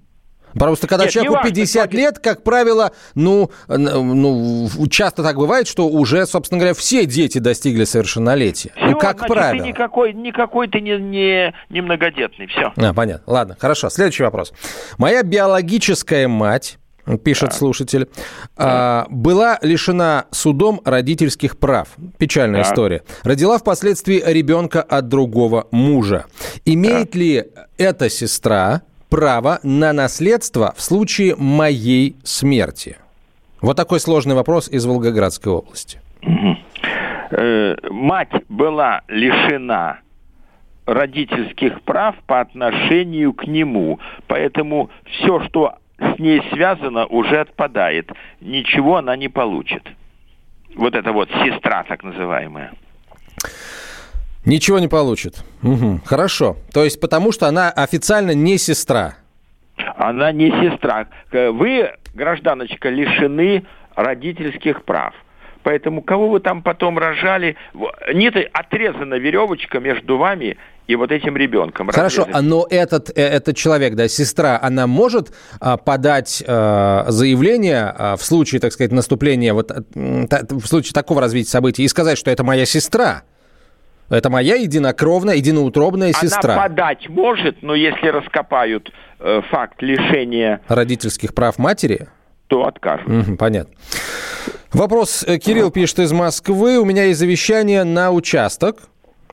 Просто 0.53 0.87
когда 0.87 1.05
Нет, 1.05 1.13
человеку 1.13 1.37
50 1.43 1.85
важно, 1.85 1.97
лет, 1.97 2.19
как 2.19 2.43
правило, 2.43 2.91
ну, 3.15 3.51
ну, 3.67 4.67
часто 4.89 5.23
так 5.23 5.37
бывает, 5.37 5.67
что 5.67 5.87
уже, 5.87 6.25
собственно 6.25 6.59
говоря, 6.59 6.73
все 6.73 7.05
дети 7.05 7.39
достигли 7.39 7.83
совершеннолетия. 7.83 8.71
Все, 8.75 8.85
ну, 8.85 8.97
как 8.97 9.19
значит, 9.19 9.33
правило. 9.33 9.63
Ты 9.63 9.69
никакой, 9.69 10.13
никакой 10.13 10.67
ты 10.67 10.81
не, 10.81 10.97
не, 10.97 11.53
не 11.69 11.81
многодетный, 11.81 12.47
все. 12.47 12.73
А, 12.75 12.93
понятно. 12.93 13.23
Ладно, 13.31 13.57
хорошо. 13.59 13.89
Следующий 13.89 14.23
вопрос. 14.23 14.53
Моя 14.97 15.23
биологическая 15.23 16.27
мать 16.27 16.77
пишет 17.23 17.49
да. 17.49 17.55
слушатель, 17.55 18.07
да. 18.57 19.05
была 19.09 19.59
лишена 19.61 20.25
судом 20.31 20.81
родительских 20.85 21.57
прав. 21.57 21.89
Печальная 22.17 22.63
да. 22.63 22.69
история. 22.69 23.03
Родила 23.23 23.57
впоследствии 23.57 24.23
ребенка 24.25 24.81
от 24.81 25.09
другого 25.09 25.67
мужа. 25.71 26.25
Имеет 26.65 27.11
да. 27.11 27.19
ли 27.19 27.45
эта 27.77 28.09
сестра 28.09 28.83
право 29.13 29.59
на 29.61 29.93
наследство 29.93 30.73
в 30.75 30.81
случае 30.81 31.35
моей 31.37 32.15
смерти? 32.23 32.97
Вот 33.61 33.77
такой 33.77 33.99
сложный 33.99 34.33
вопрос 34.33 34.67
из 34.67 34.87
Волгоградской 34.87 35.51
области. 35.53 35.99
Э, 37.29 37.75
мать 37.91 38.31
была 38.49 39.01
лишена 39.07 39.99
родительских 40.87 41.83
прав 41.83 42.15
по 42.25 42.41
отношению 42.41 43.33
к 43.33 43.45
нему. 43.45 43.99
Поэтому 44.25 44.89
все, 45.05 45.43
что 45.43 45.75
с 45.99 46.17
ней 46.17 46.41
связано, 46.51 47.05
уже 47.05 47.39
отпадает. 47.39 48.11
Ничего 48.41 48.97
она 48.97 49.15
не 49.15 49.29
получит. 49.29 49.83
Вот 50.75 50.95
это 50.95 51.11
вот 51.11 51.29
сестра 51.29 51.83
так 51.83 52.03
называемая. 52.03 52.71
Ничего 54.45 54.79
не 54.79 54.87
получит. 54.87 55.43
Угу. 55.63 56.01
Хорошо. 56.05 56.57
То 56.73 56.83
есть 56.83 56.99
потому 56.99 57.31
что 57.31 57.47
она 57.47 57.69
официально 57.69 58.33
не 58.33 58.57
сестра. 58.57 59.15
Она 59.97 60.31
не 60.31 60.49
сестра. 60.49 61.07
Вы, 61.31 61.91
гражданочка, 62.13 62.89
лишены 62.89 63.63
родительских 63.95 64.83
прав. 64.83 65.13
Поэтому 65.63 66.01
кого 66.01 66.29
вы 66.29 66.39
там 66.41 66.61
потом 66.61 66.97
рожали, 66.97 67.55
нет, 68.13 68.35
отрезана 68.51 69.15
веревочка 69.15 69.79
между 69.79 70.17
вами 70.17 70.57
и 70.87 70.95
вот 70.95 71.11
этим 71.11 71.37
ребенком. 71.37 71.87
Хорошо, 71.89 72.23
разрезать. 72.23 72.43
но 72.43 72.67
этот, 72.69 73.17
э, 73.17 73.21
этот 73.21 73.55
человек, 73.55 73.95
да, 73.95 74.09
сестра, 74.09 74.59
она 74.61 74.85
может 74.87 75.31
а, 75.61 75.77
подать 75.77 76.43
а, 76.45 77.05
заявление 77.07 77.93
а, 77.97 78.17
в 78.17 78.23
случае, 78.23 78.59
так 78.59 78.73
сказать, 78.73 78.91
наступления, 78.91 79.53
вот, 79.53 79.71
в 79.95 80.65
случае 80.67 80.93
такого 80.93 81.21
развития 81.21 81.49
событий 81.49 81.83
и 81.83 81.87
сказать, 81.87 82.17
что 82.17 82.29
это 82.29 82.43
моя 82.43 82.65
сестра? 82.65 83.23
Это 84.09 84.29
моя 84.29 84.55
единокровная, 84.55 85.35
единоутробная 85.35 86.09
Она 86.09 86.19
сестра. 86.19 86.53
Она 86.53 86.63
подать 86.63 87.09
может, 87.09 87.61
но 87.61 87.75
если 87.75 88.07
раскопают 88.07 88.91
э, 89.19 89.41
факт 89.49 89.81
лишения... 89.81 90.61
Родительских 90.67 91.33
прав 91.33 91.57
матери? 91.57 92.07
То 92.47 92.67
откажут. 92.67 93.07
Угу, 93.07 93.37
понятно. 93.37 93.73
Вопрос. 94.71 95.23
Э, 95.27 95.37
Кирилл 95.37 95.71
пишет 95.71 95.99
из 95.99 96.11
Москвы. 96.11 96.77
У 96.79 96.85
меня 96.85 97.05
есть 97.05 97.19
завещание 97.19 97.83
на 97.83 98.11
участок, 98.11 98.77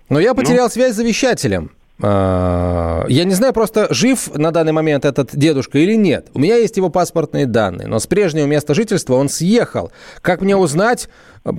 но 0.09 0.21
я 0.21 0.35
потерял 0.35 0.67
ну? 0.67 0.71
связь 0.71 0.93
с 0.93 0.97
завещателем. 0.97 1.73
А, 2.03 3.05
я 3.09 3.25
не 3.25 3.35
знаю 3.35 3.53
просто, 3.53 3.87
жив 3.91 4.35
на 4.35 4.51
данный 4.51 4.73
момент 4.73 5.05
этот 5.05 5.31
дедушка 5.37 5.79
или 5.79 5.95
нет. 5.95 6.29
У 6.35 6.39
меня 6.39 6.57
есть 6.57 6.77
его 6.77 6.89
паспортные 6.89 7.47
данные, 7.47 7.89
но 7.89 7.99
с 7.99 8.07
прежнего 8.07 8.47
места 8.47 8.75
жительства 8.75 9.15
он 9.15 9.29
съехал. 9.29 9.93
Как 10.23 10.41
мне 10.41 10.57
узнать, 10.57 11.09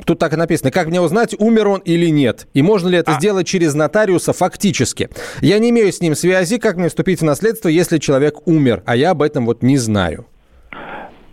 тут 0.06 0.20
так 0.20 0.34
и 0.34 0.36
написано, 0.36 0.72
как 0.72 0.88
мне 0.88 1.02
узнать, 1.02 1.36
умер 1.38 1.68
он 1.68 1.80
или 1.82 2.08
нет? 2.08 2.48
И 2.54 2.62
можно 2.62 2.88
ли 2.90 2.98
это 2.98 3.16
а. 3.16 3.20
сделать 3.20 3.48
через 3.48 3.74
нотариуса 3.74 4.34
фактически? 4.34 5.10
Я 5.42 5.60
не 5.60 5.70
имею 5.70 5.92
с 5.92 6.02
ним 6.02 6.16
связи, 6.16 6.58
как 6.58 6.78
мне 6.78 6.90
вступить 6.90 7.22
в 7.22 7.26
наследство, 7.26 7.70
если 7.70 7.98
человек 7.98 8.48
умер, 8.48 8.84
а 8.86 8.96
я 8.96 9.12
об 9.12 9.22
этом 9.22 9.46
вот 9.46 9.64
не 9.64 9.78
знаю. 9.78 10.26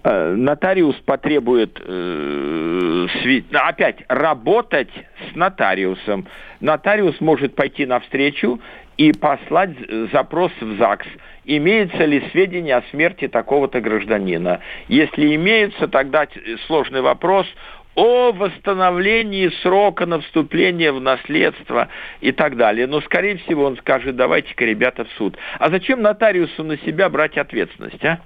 Э, 0.05 0.35
нотариус 0.35 0.97
потребует 1.05 1.81
э, 1.85 3.07
сви... 3.21 3.45
опять 3.53 4.05
работать 4.09 4.91
с 5.31 5.35
нотариусом. 5.35 6.27
Нотариус 6.61 7.21
может 7.21 7.55
пойти 7.57 7.85
навстречу 7.85 8.61
и 8.97 9.13
послать 9.13 9.71
запрос 10.13 10.53
в 10.61 10.77
ЗАГС. 10.77 11.07
Имеются 11.45 12.05
ли 12.05 12.23
сведения 12.31 12.77
о 12.77 12.83
смерти 12.91 13.27
такого-то 13.27 13.81
гражданина? 13.81 14.61
Если 14.89 15.35
имеются, 15.35 15.89
тогда 15.89 16.27
сложный 16.67 17.01
вопрос 17.01 17.47
о 17.95 18.31
восстановлении 18.33 19.49
срока 19.63 20.07
на 20.07 20.21
вступление 20.21 20.93
в 20.93 21.01
наследство 21.01 21.89
и 22.21 22.31
так 22.31 22.57
далее. 22.57 22.87
Но, 22.87 23.01
скорее 23.01 23.39
всего, 23.39 23.65
он 23.65 23.77
скажет, 23.79 24.15
давайте-ка, 24.15 24.65
ребята, 24.65 25.05
в 25.05 25.11
суд. 25.19 25.37
А 25.59 25.69
зачем 25.71 26.03
нотариусу 26.03 26.63
на 26.63 26.79
себя 26.79 27.09
брать 27.09 27.37
ответственность, 27.37 28.05
а? 28.05 28.21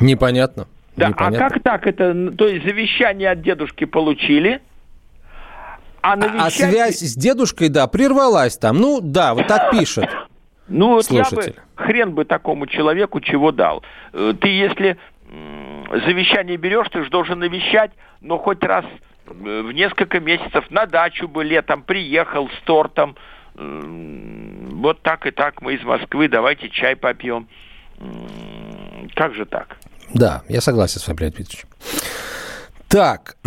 Непонятно. 0.00 0.66
Да, 0.96 1.06
а 1.06 1.08
Непонятно. 1.10 1.46
а 1.46 1.50
как 1.50 1.62
так 1.62 1.86
это? 1.86 2.32
То 2.32 2.46
есть 2.46 2.64
завещание 2.64 3.30
от 3.30 3.42
дедушки 3.42 3.84
получили, 3.84 4.60
а, 6.02 6.16
навещать... 6.16 6.40
а 6.40 6.50
связь 6.50 6.98
с 6.98 7.14
дедушкой, 7.14 7.68
да, 7.68 7.86
прервалась 7.86 8.56
там. 8.56 8.78
Ну, 8.78 9.00
да, 9.00 9.34
вот 9.34 9.46
так 9.46 9.70
пишет. 9.70 10.08
Ну, 10.68 10.94
вот 10.94 11.10
я 11.10 11.24
бы 11.30 11.54
хрен 11.74 12.14
бы 12.14 12.24
такому 12.24 12.66
человеку 12.66 13.20
чего 13.20 13.50
дал. 13.50 13.82
Э, 14.12 14.32
ты, 14.40 14.48
если 14.48 14.98
завещание 16.06 16.56
берешь, 16.56 16.88
ты 16.90 17.02
же 17.02 17.10
должен 17.10 17.40
навещать, 17.40 17.90
но 18.20 18.38
хоть 18.38 18.62
раз 18.62 18.84
э, 19.26 19.62
в 19.62 19.72
несколько 19.72 20.20
месяцев 20.20 20.70
на 20.70 20.86
дачу 20.86 21.28
бы 21.28 21.44
летом 21.44 21.82
приехал 21.82 22.48
с 22.48 22.64
тортом. 22.64 23.16
Вот 23.54 25.02
так 25.02 25.26
и 25.26 25.32
так 25.32 25.60
мы 25.60 25.74
из 25.74 25.82
Москвы, 25.82 26.28
давайте 26.28 26.70
чай 26.70 26.94
попьем. 26.94 27.48
Как 29.14 29.34
же 29.34 29.44
так? 29.44 29.76
Да, 30.14 30.42
я 30.48 30.60
согласен 30.60 31.00
с 31.00 31.06
вами, 31.06 31.18
Леонид 31.20 31.38
Викторович. 31.38 31.66
Так, 32.88 33.36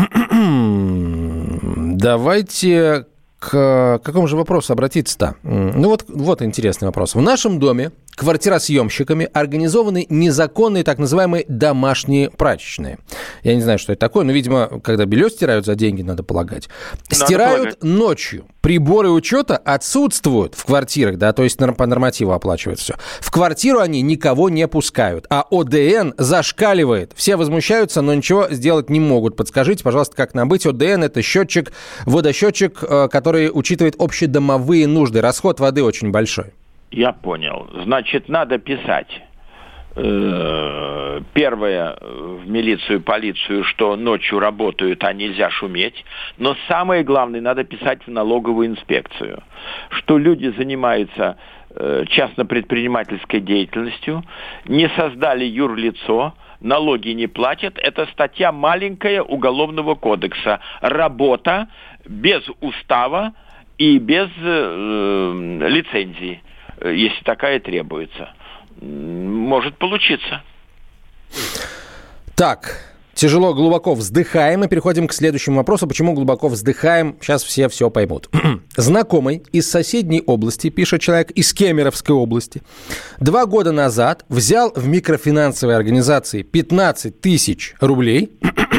давайте 1.98 3.06
к 3.40 4.00
какому 4.04 4.28
же 4.28 4.38
вопросу 4.38 4.72
обратиться-то? 4.72 5.36
Ну 5.44 5.90
вот, 5.90 6.06
вот 6.08 6.42
интересный 6.42 6.86
вопрос. 6.86 7.16
В 7.16 7.22
нашем 7.22 7.60
доме 7.60 7.92
квартиросъемщиками 8.16 9.30
организованы 9.34 10.06
незаконные 10.10 10.84
так 10.84 10.98
называемые 10.98 11.46
домашние 11.48 12.30
прачечные. 12.30 13.00
Я 13.44 13.56
не 13.56 13.62
знаю, 13.62 13.80
что 13.80 13.94
это 13.94 14.00
такое, 14.00 14.24
но, 14.24 14.32
видимо, 14.32 14.80
когда 14.84 15.06
белье 15.06 15.30
стирают 15.30 15.66
за 15.66 15.76
деньги, 15.76 16.02
надо 16.02 16.24
полагать. 16.24 16.70
Надо 17.10 17.26
стирают 17.26 17.80
полагать. 17.80 17.84
ночью. 17.84 18.46
Приборы 18.62 19.10
учета 19.10 19.58
отсутствуют 19.58 20.56
в 20.56 20.66
квартирах, 20.66 21.18
да, 21.18 21.34
то 21.34 21.44
есть 21.44 21.58
по 21.58 21.86
нормативу 21.86 22.32
оплачивается 22.32 22.84
все. 22.84 22.96
В 23.20 23.32
квартиру 23.32 23.80
они 23.80 24.02
никого 24.02 24.50
не 24.50 24.68
пускают, 24.68 25.26
а 25.30 25.46
ОДН 25.50 26.12
зашкаливает. 26.18 27.12
Все 27.16 27.36
возмущаются, 27.36 28.02
но 28.02 28.14
ничего 28.14 28.48
сделать 28.52 28.90
не 28.90 29.00
могут. 29.00 29.36
Подскажите, 29.36 29.84
пожалуйста, 29.84 30.16
как 30.16 30.34
нам 30.34 30.48
быть? 30.48 30.66
ОДН– 30.66 31.04
это 31.04 31.22
счетчик, 31.22 31.74
водосчетчик, 32.06 32.84
э, 32.84 33.08
который 33.12 33.52
учитывает 33.54 33.96
общедомовые 34.00 34.88
нужды. 34.88 35.22
Расход 35.22 35.60
воды 35.60 35.84
очень 35.84 36.12
большой. 36.12 36.54
Я 36.94 37.12
понял. 37.12 37.68
Значит, 37.74 38.30
надо 38.30 38.60
писать. 38.60 39.08
Э, 39.96 41.22
первое 41.34 41.98
в 42.00 42.48
милицию, 42.48 43.02
полицию, 43.02 43.64
что 43.64 43.96
ночью 43.96 44.40
работают, 44.40 45.04
а 45.04 45.12
нельзя 45.12 45.50
шуметь. 45.50 46.06
Но 46.38 46.56
самое 46.68 47.04
главное, 47.04 47.42
надо 47.42 47.64
писать 47.64 48.06
в 48.06 48.12
налоговую 48.12 48.68
инспекцию, 48.68 49.42
что 49.90 50.20
люди 50.20 50.54
занимаются 50.56 51.38
э, 51.72 52.06
частно-предпринимательской 52.10 53.40
деятельностью, 53.40 54.24
не 54.66 54.88
создали 54.90 55.46
юрлицо, 55.46 56.36
налоги 56.60 57.10
не 57.10 57.26
платят. 57.26 57.80
Это 57.80 58.06
статья 58.14 58.52
маленькая 58.52 59.24
Уголовного 59.24 59.96
кодекса. 59.96 60.60
Работа 60.82 61.70
без 62.08 62.44
устава 62.62 63.34
и 63.80 63.98
без 63.98 64.30
э, 64.44 65.68
лицензии. 65.70 66.44
Если 66.84 67.24
такая 67.24 67.60
требуется. 67.60 68.34
Может 68.82 69.78
получиться. 69.78 70.42
Так, 72.36 72.94
Тяжело, 73.14 73.54
глубоко 73.54 73.94
вздыхаем 73.94 74.64
и 74.64 74.68
переходим 74.68 75.08
к 75.08 75.14
следующему 75.14 75.58
вопросу. 75.58 75.88
Почему 75.88 76.14
глубоко 76.14 76.48
вздыхаем? 76.48 77.16
Сейчас 77.22 77.44
все 77.44 77.70
все 77.70 77.92
поймут. 77.92 78.28
Знакомый 78.76 79.44
из 79.52 79.70
соседней 79.70 80.24
области, 80.26 80.70
пишет 80.70 81.02
человек, 81.02 81.30
из 81.32 81.54
Кемеровской 81.54 82.16
области, 82.16 82.64
два 83.20 83.46
года 83.46 83.72
назад 83.72 84.26
взял 84.30 84.74
в 84.76 84.88
микрофинансовой 84.88 85.76
организации 85.76 86.42
15 86.42 87.22
тысяч 87.22 87.76
рублей, 87.80 88.32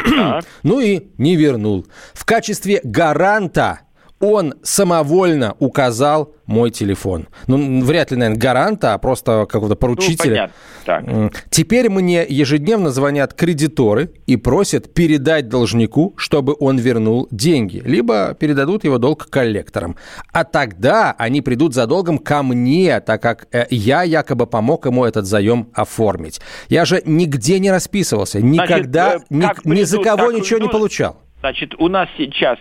ну 0.64 0.80
и 0.80 1.08
не 1.16 1.36
вернул. 1.36 1.86
В 2.12 2.24
качестве 2.24 2.80
гаранта 2.82 3.82
он 4.20 4.54
самовольно 4.62 5.54
указал 5.58 6.34
мой 6.46 6.70
телефон. 6.70 7.28
Ну, 7.46 7.82
вряд 7.84 8.10
ли, 8.10 8.16
наверное, 8.16 8.40
гаранта, 8.40 8.94
а 8.94 8.98
просто 8.98 9.46
какого-то 9.46 9.76
поручителя. 9.76 10.50
Ну, 10.84 10.84
понятно. 10.84 11.30
Так. 11.30 11.44
Теперь 11.50 11.88
мне 11.88 12.24
ежедневно 12.28 12.90
звонят 12.90 13.34
кредиторы 13.34 14.12
и 14.26 14.36
просят 14.36 14.92
передать 14.92 15.48
должнику, 15.48 16.14
чтобы 16.16 16.54
он 16.58 16.78
вернул 16.78 17.28
деньги, 17.30 17.82
либо 17.84 18.36
передадут 18.38 18.84
его 18.84 18.98
долг 18.98 19.28
коллекторам. 19.30 19.96
А 20.32 20.44
тогда 20.44 21.14
они 21.18 21.40
придут 21.40 21.74
за 21.74 21.86
долгом 21.86 22.18
ко 22.18 22.42
мне, 22.42 23.00
так 23.00 23.22
как 23.22 23.46
э, 23.52 23.66
я 23.70 24.02
якобы 24.02 24.46
помог 24.46 24.86
ему 24.86 25.04
этот 25.04 25.26
заем 25.26 25.68
оформить. 25.72 26.40
Я 26.68 26.84
же 26.84 27.02
нигде 27.06 27.58
не 27.58 27.70
расписывался, 27.70 28.42
никогда 28.42 29.18
Значит, 29.30 29.64
ни, 29.64 29.74
ни 29.74 29.82
за 29.82 29.98
кого 29.98 30.30
ничего 30.30 30.58
придут, 30.58 30.62
не 30.62 30.68
получал. 30.68 31.16
Значит, 31.40 31.74
у 31.78 31.88
нас 31.88 32.08
сейчас 32.18 32.58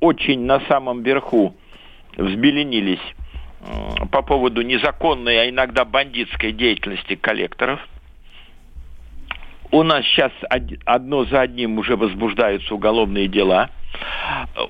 очень 0.00 0.40
на 0.40 0.60
самом 0.60 1.02
верху 1.02 1.54
взбеленились 2.16 2.98
э, 3.60 4.06
по 4.10 4.22
поводу 4.22 4.62
незаконной, 4.62 5.42
а 5.42 5.48
иногда 5.48 5.84
бандитской 5.84 6.52
деятельности 6.52 7.14
коллекторов. 7.14 7.80
У 9.70 9.82
нас 9.84 10.04
сейчас 10.06 10.32
одно 10.84 11.24
за 11.26 11.42
одним 11.42 11.78
уже 11.78 11.96
возбуждаются 11.96 12.74
уголовные 12.74 13.28
дела. 13.28 13.70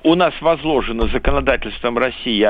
У 0.03 0.13
нас 0.13 0.33
возложена 0.41 1.07
законодательством 1.07 1.97
России 1.97 2.47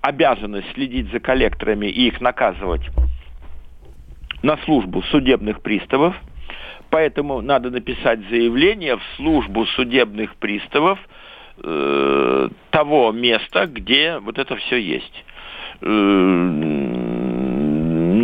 обязанность 0.00 0.72
следить 0.72 1.10
за 1.12 1.20
коллекторами 1.20 1.86
и 1.86 2.06
их 2.08 2.20
наказывать 2.22 2.82
на 4.42 4.56
службу 4.64 5.02
судебных 5.02 5.60
приставов. 5.60 6.16
Поэтому 6.88 7.42
надо 7.42 7.70
написать 7.70 8.20
заявление 8.30 8.96
в 8.96 9.02
службу 9.16 9.66
судебных 9.66 10.36
приставов– 10.36 10.98
э, 11.58 12.48
того 12.70 13.12
места, 13.12 13.66
где 13.66 14.18
вот 14.18 14.38
это 14.38 14.56
все 14.56 14.76
есть. 14.76 15.24
Э, 15.80 15.86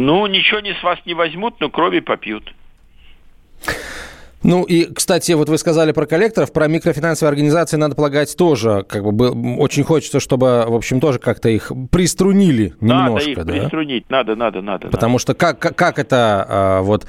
ну, 0.09 0.27
ничего 0.27 0.61
не 0.61 0.75
с 0.75 0.83
вас 0.83 0.99
не 1.07 1.15
возьмут, 1.15 1.61
но 1.61 1.71
крови 1.71 2.01
попьют. 2.01 2.53
Ну 4.45 4.63
и, 4.63 4.85
кстати, 4.93 5.33
вот 5.33 5.49
вы 5.49 5.59
сказали 5.59 5.91
про 5.93 6.07
коллекторов, 6.07 6.53
про 6.53 6.69
микрофинансовые 6.69 7.31
организации, 7.31 7.77
надо 7.77 7.97
полагать, 7.97 8.37
тоже 8.37 8.85
как 8.89 9.03
бы 9.13 9.31
очень 9.59 9.83
хочется, 9.83 10.21
чтобы, 10.21 10.65
в 10.67 10.75
общем, 10.75 11.01
тоже 11.01 11.19
как-то 11.19 11.49
их 11.49 11.73
приструнили 11.91 12.75
немножко. 12.81 13.31
Надо 13.31 13.31
их 13.31 13.37
да? 13.37 13.53
приструнить, 13.53 14.09
надо, 14.09 14.37
надо, 14.37 14.63
надо. 14.63 14.89
Потому 14.89 15.15
надо. 15.15 15.23
что 15.23 15.35
как, 15.35 15.59
как, 15.59 15.77
как 15.77 15.99
это 15.99 16.47
а, 16.49 16.83
вот 16.83 17.07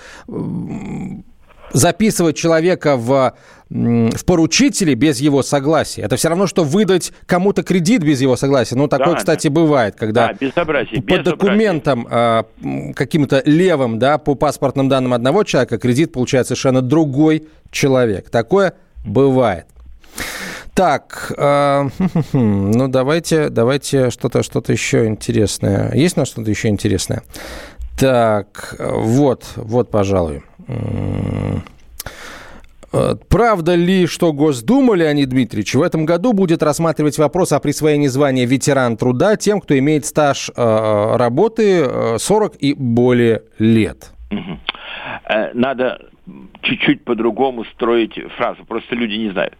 записывать 1.71 2.35
человека 2.37 2.97
в, 2.97 3.33
в 3.69 4.25
поручители 4.25 4.93
без 4.93 5.19
его 5.19 5.43
согласия. 5.43 6.01
Это 6.01 6.15
все 6.15 6.29
равно, 6.29 6.47
что 6.47 6.63
выдать 6.63 7.11
кому-то 7.25 7.63
кредит 7.63 8.03
без 8.03 8.21
его 8.21 8.35
согласия. 8.35 8.75
Ну, 8.75 8.87
такое, 8.87 9.13
да, 9.13 9.15
кстати, 9.15 9.47
да. 9.47 9.53
бывает, 9.53 9.95
когда 9.95 10.27
да, 10.27 10.33
безобразие, 10.33 11.01
по 11.01 11.17
безобразие. 11.17 11.35
документам 11.35 12.07
э, 12.09 12.43
каким-то 12.95 13.41
левым, 13.45 13.99
да, 13.99 14.17
по 14.17 14.35
паспортным 14.35 14.89
данным 14.89 15.13
одного 15.13 15.43
человека 15.43 15.77
кредит 15.77 16.11
получает 16.11 16.47
совершенно 16.47 16.81
другой 16.81 17.47
человек. 17.71 18.29
Такое 18.29 18.73
бывает. 19.05 19.65
Так, 20.73 21.31
э, 21.37 21.89
ну 22.33 22.87
давайте, 22.87 23.49
давайте 23.49 24.09
что-то, 24.09 24.43
что-то 24.43 24.71
еще 24.71 25.05
интересное. 25.07 25.93
Есть 25.93 26.17
у 26.17 26.21
нас 26.21 26.29
что-то 26.29 26.49
еще 26.49 26.69
интересное? 26.69 27.23
Так, 27.99 28.75
вот, 28.79 29.43
вот, 29.57 29.91
пожалуй. 29.91 30.41
Э, 32.91 33.15
правда 33.29 33.75
ли, 33.75 34.07
что 34.07 34.33
Госдума, 34.33 34.95
Леонид 34.95 35.29
Дмитриевич, 35.29 35.75
в 35.75 35.81
этом 35.81 36.05
году 36.05 36.33
будет 36.33 36.63
рассматривать 36.63 37.17
вопрос 37.17 37.51
о 37.51 37.59
присвоении 37.59 38.07
звания 38.07 38.45
ветеран 38.45 38.97
труда 38.97 39.35
тем, 39.35 39.61
кто 39.61 39.77
имеет 39.77 40.05
стаж 40.05 40.49
э, 40.49 41.15
работы 41.17 42.17
40 42.17 42.55
э, 42.55 42.57
и 42.59 42.73
более 42.73 43.43
лет? 43.59 44.11
Надо 45.53 46.01
чуть-чуть 46.61 47.03
по-другому 47.03 47.65
строить 47.65 48.19
фразу, 48.37 48.65
просто 48.65 48.95
люди 48.95 49.15
не 49.15 49.29
знают. 49.31 49.55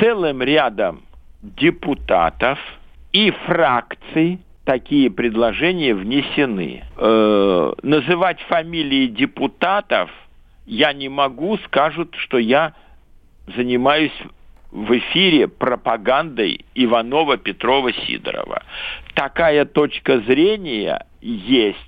Целым 0.00 0.42
рядом 0.42 1.02
депутатов 1.42 2.58
и 3.12 3.30
фракций 3.46 4.40
такие 4.66 5.10
предложения 5.10 5.94
внесены. 5.94 6.84
Э, 6.96 7.72
называть 7.82 8.40
фамилии 8.42 9.06
депутатов 9.06 10.10
я 10.66 10.92
не 10.92 11.08
могу, 11.08 11.56
скажут, 11.58 12.14
что 12.18 12.36
я 12.36 12.74
занимаюсь 13.56 14.12
в 14.72 14.98
эфире 14.98 15.46
пропагандой 15.46 16.66
Иванова, 16.74 17.36
Петрова, 17.36 17.92
Сидорова. 17.92 18.64
Такая 19.14 19.64
точка 19.64 20.18
зрения 20.20 21.06
есть. 21.22 21.78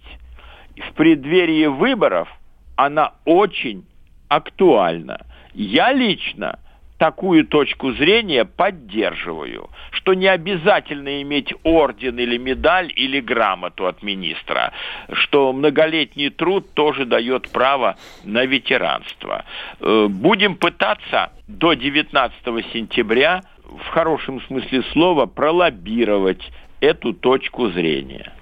В 0.77 0.93
преддверии 0.95 1.67
выборов 1.67 2.29
она 2.77 3.15
очень 3.25 3.85
актуальна. 4.29 5.27
Я 5.53 5.93
лично 5.93 6.61
такую 6.99 7.47
точку 7.47 7.93
зрения 7.93 8.45
поддерживаю, 8.45 9.71
что 9.91 10.15
не 10.15 10.27
обязательно 10.27 11.23
иметь 11.23 11.55
орден 11.63 12.19
или 12.19 12.37
медаль 12.37 12.93
или 12.95 13.21
грамоту 13.21 13.87
от 13.87 14.03
министра, 14.03 14.73
что 15.13 15.53
многолетний 15.53 16.31
труд 16.31 16.75
тоже 16.75 17.07
дает 17.07 17.49
право 17.51 17.97
на 18.25 18.45
ветеранство. 18.45 19.45
Э, 19.81 20.07
будем 20.09 20.57
пытаться 20.57 21.33
до 21.47 21.75
19 21.75 22.35
сентября 22.73 23.43
в 23.65 23.89
хорошем 23.89 24.41
смысле 24.43 24.83
слова 24.93 25.27
пролоббировать 25.27 26.43
эту 26.81 27.13
точку 27.13 27.71
зрения. 27.71 28.33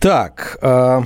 Так, 0.00 0.58
э, 0.62 1.00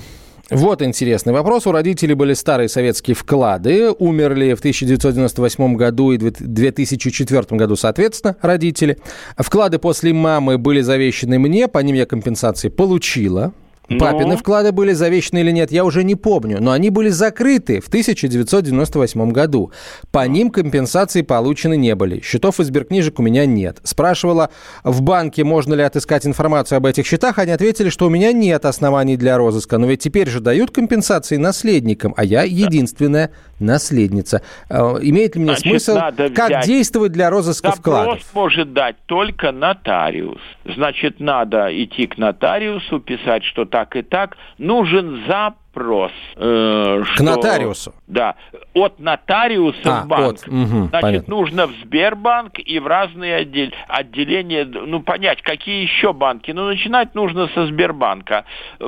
вот 0.55 0.83
интересный 0.83 1.33
вопрос. 1.33 1.67
У 1.67 1.73
родителей 1.73 2.15
были 2.15 2.35
старые 2.35 2.69
советские 2.69 3.15
вклады. 3.15 3.91
Умерли 3.91 4.55
в 4.55 4.59
1998 4.59 5.77
году 5.77 6.12
и 6.12 6.19
2004 6.19 7.43
году, 7.51 7.77
соответственно, 7.77 8.37
родители. 8.43 8.99
Вклады 9.37 9.79
после 9.79 10.12
мамы 10.12 10.59
были 10.59 10.81
завещены 10.81 11.38
мне. 11.38 11.69
По 11.69 11.79
ним 11.79 11.97
я 11.97 12.07
компенсации 12.07 12.69
получила. 12.69 13.53
Папины 13.98 14.33
ну? 14.33 14.37
вклады 14.37 14.72
были 14.72 14.92
завещены 14.92 15.38
или 15.40 15.50
нет, 15.50 15.72
я 15.72 15.85
уже 15.85 16.05
не 16.05 16.14
помню, 16.14 16.59
но 16.61 16.72
они 16.72 16.90
были 16.90 17.09
закрыты 17.09 17.81
в 17.81 17.88
1998 17.88 19.31
году. 19.31 19.72
По 20.11 20.26
ним 20.26 20.50
компенсации 20.50 21.22
получены 21.22 21.76
не 21.76 21.94
были. 21.94 22.20
Счетов 22.20 22.61
и 22.61 22.64
сберкнижек 22.64 23.18
у 23.18 23.22
меня 23.22 23.46
нет. 23.46 23.78
Спрашивала 23.83 24.50
в 24.85 25.02
банке, 25.02 25.44
можно 25.44 25.74
ли 25.74 25.83
отыскать 25.83 26.26
информацию 26.26 26.76
об 26.76 26.87
этих 26.87 27.07
счетах. 27.07 27.38
Они 27.38 27.52
ответили, 27.52 27.88
что 27.88 28.07
у 28.07 28.11
меня 28.11 28.33
нет 28.33 28.64
оснований 28.64 29.16
для 29.16 29.37
розыска. 29.37 29.78
Но 29.78 29.87
ведь 29.87 30.00
теперь 30.00 30.28
же 30.28 30.40
дают 30.40 30.70
компенсации 30.70 31.37
наследникам, 31.37 32.14
а 32.16 32.24
я 32.24 32.42
единственная 32.42 33.31
наследница. 33.59 34.42
Э, 34.68 34.98
имеет 35.00 35.37
ли 35.37 35.42
мне 35.42 35.55
Значит, 35.57 35.83
смысл, 35.83 35.98
как 36.35 36.64
действовать 36.64 37.12
для 37.12 37.31
розыска 37.31 37.68
Запрос 37.68 37.81
вкладов? 37.81 38.35
может 38.35 38.72
дать 38.72 38.96
только 39.07 39.52
нотариус. 39.52 40.40
Значит, 40.64 41.20
надо 41.20 41.68
идти 41.70 42.07
к 42.07 42.18
нотариусу, 42.18 43.00
писать, 43.00 43.44
что 43.44 43.64
так 43.64 43.82
и 43.97 44.03
так. 44.03 44.37
Нужен 44.59 45.25
запрос. 45.27 46.12
Э, 46.37 47.03
К 47.03 47.07
что, 47.14 47.25
нотариусу? 47.25 47.95
Да. 48.07 48.37
От 48.75 48.99
нотариуса 48.99 50.01
а, 50.01 50.03
в 50.03 50.07
банк. 50.09 50.38
От, 50.38 50.49
угу, 50.49 50.88
Значит, 50.88 51.01
понятно. 51.01 51.35
нужно 51.35 51.66
в 51.66 51.73
Сбербанк 51.83 52.59
и 52.59 52.79
в 52.79 52.87
разные 52.87 53.37
отдел, 53.37 53.71
отделения, 53.88 54.64
ну, 54.64 55.01
понять, 55.01 55.42
какие 55.42 55.83
еще 55.83 56.12
банки. 56.12 56.51
Ну, 56.51 56.66
начинать 56.66 57.14
нужно 57.14 57.49
со 57.49 57.66
Сбербанка. 57.66 58.45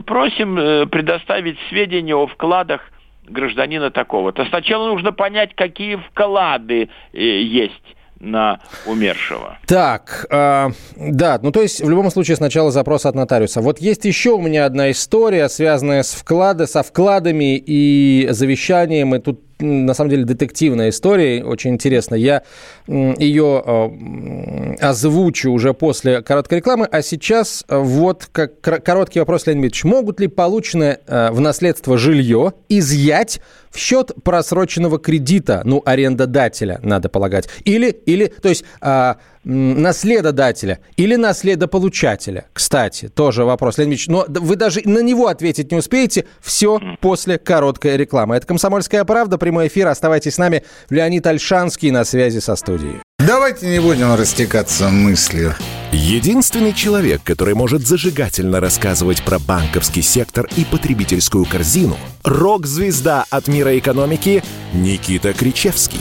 Просим 0.06 0.58
э, 0.58 0.86
предоставить 0.86 1.58
сведения 1.68 2.14
о 2.14 2.26
вкладах 2.26 2.80
гражданина 3.26 3.90
такого-то. 3.90 4.44
Сначала 4.46 4.88
нужно 4.88 5.12
понять, 5.12 5.54
какие 5.54 5.96
вклады 5.96 6.88
э, 7.12 7.18
есть 7.18 7.82
на 8.24 8.60
умершего. 8.86 9.58
Так, 9.66 10.26
э, 10.30 10.70
да, 10.96 11.38
ну 11.42 11.52
то 11.52 11.62
есть 11.62 11.80
в 11.80 11.88
любом 11.88 12.10
случае 12.10 12.36
сначала 12.36 12.70
запрос 12.70 13.06
от 13.06 13.14
нотариуса. 13.14 13.60
Вот 13.60 13.78
есть 13.80 14.04
еще 14.04 14.30
у 14.30 14.40
меня 14.40 14.66
одна 14.66 14.90
история, 14.90 15.48
связанная 15.48 16.02
с 16.02 16.14
вклады, 16.14 16.66
со 16.66 16.82
вкладами 16.82 17.56
и 17.56 18.28
завещанием, 18.30 19.14
и 19.14 19.18
тут 19.18 19.40
на 19.58 19.94
самом 19.94 20.10
деле 20.10 20.24
детективная 20.24 20.90
история, 20.90 21.44
очень 21.44 21.70
интересная. 21.70 22.18
Я 22.18 22.42
ее 22.86 23.62
э, 23.64 24.74
озвучу 24.80 25.50
уже 25.50 25.74
после 25.74 26.22
короткой 26.22 26.58
рекламы, 26.58 26.86
а 26.86 27.02
сейчас 27.02 27.64
вот 27.68 28.28
как 28.32 28.60
короткий 28.60 29.20
вопрос, 29.20 29.46
Леонид 29.46 29.64
Ильич. 29.64 29.84
Могут 29.84 30.20
ли 30.20 30.28
полученное 30.28 31.00
э, 31.06 31.30
в 31.30 31.40
наследство 31.40 31.98
жилье 31.98 32.52
изъять 32.68 33.40
в 33.70 33.78
счет 33.78 34.12
просроченного 34.22 34.98
кредита, 34.98 35.62
ну, 35.64 35.82
арендодателя, 35.84 36.78
надо 36.82 37.08
полагать, 37.08 37.48
или, 37.64 37.90
или 37.90 38.26
то 38.26 38.48
есть 38.48 38.64
а, 38.80 39.16
наследодателя 39.44 40.80
или 40.96 41.16
наследополучателя. 41.16 42.46
Кстати, 42.52 43.08
тоже 43.08 43.44
вопрос, 43.44 43.78
Леонид 43.78 43.94
Ильич, 43.94 44.08
но 44.08 44.26
вы 44.28 44.56
даже 44.56 44.80
на 44.84 45.00
него 45.00 45.28
ответить 45.28 45.70
не 45.70 45.78
успеете, 45.78 46.26
все 46.40 46.80
после 47.00 47.38
короткой 47.38 47.96
рекламы. 47.96 48.36
Это 48.36 48.46
«Комсомольская 48.46 49.04
правда», 49.04 49.38
прямой 49.38 49.68
эфир, 49.68 49.88
оставайтесь 49.88 50.34
с 50.34 50.38
нами. 50.38 50.64
Леонид 50.90 51.26
Альшанский 51.26 51.90
на 51.90 52.04
связи 52.04 52.38
со 52.38 52.56
студией. 52.56 53.00
Давайте 53.18 53.66
не 53.68 53.80
будем 53.80 54.14
растекаться 54.14 54.90
мыслью. 54.90 55.54
Единственный 55.92 56.72
человек, 56.72 57.22
который 57.24 57.54
может 57.54 57.86
зажигательно 57.86 58.60
рассказывать 58.60 59.24
про 59.24 59.38
банковский 59.38 60.02
сектор 60.02 60.46
и 60.56 60.64
потребительскую 60.64 61.46
корзину– 61.46 61.96
рок-звезда 62.24 63.24
от 63.30 63.48
мира 63.48 63.78
экономики 63.78 64.42
Никита 64.72 65.32
Кричевский. 65.32 66.00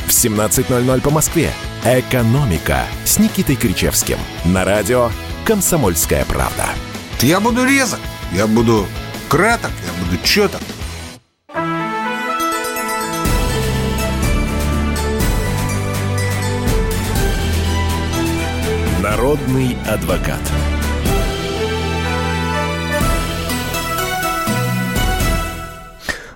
в 0.11 0.13
17.00 0.13 1.01
по 1.01 1.09
Москве. 1.09 1.53
«Экономика» 1.85 2.83
с 3.05 3.17
Никитой 3.17 3.55
Кричевским. 3.55 4.17
На 4.43 4.65
радио 4.65 5.09
«Комсомольская 5.45 6.25
правда». 6.25 6.65
Я 7.21 7.39
буду 7.39 7.63
резок, 7.63 7.99
я 8.33 8.45
буду 8.45 8.85
краток, 9.29 9.71
я 9.85 10.03
буду 10.03 10.21
четок. 10.23 10.61
Народный 19.01 19.77
адвокат. 19.87 20.41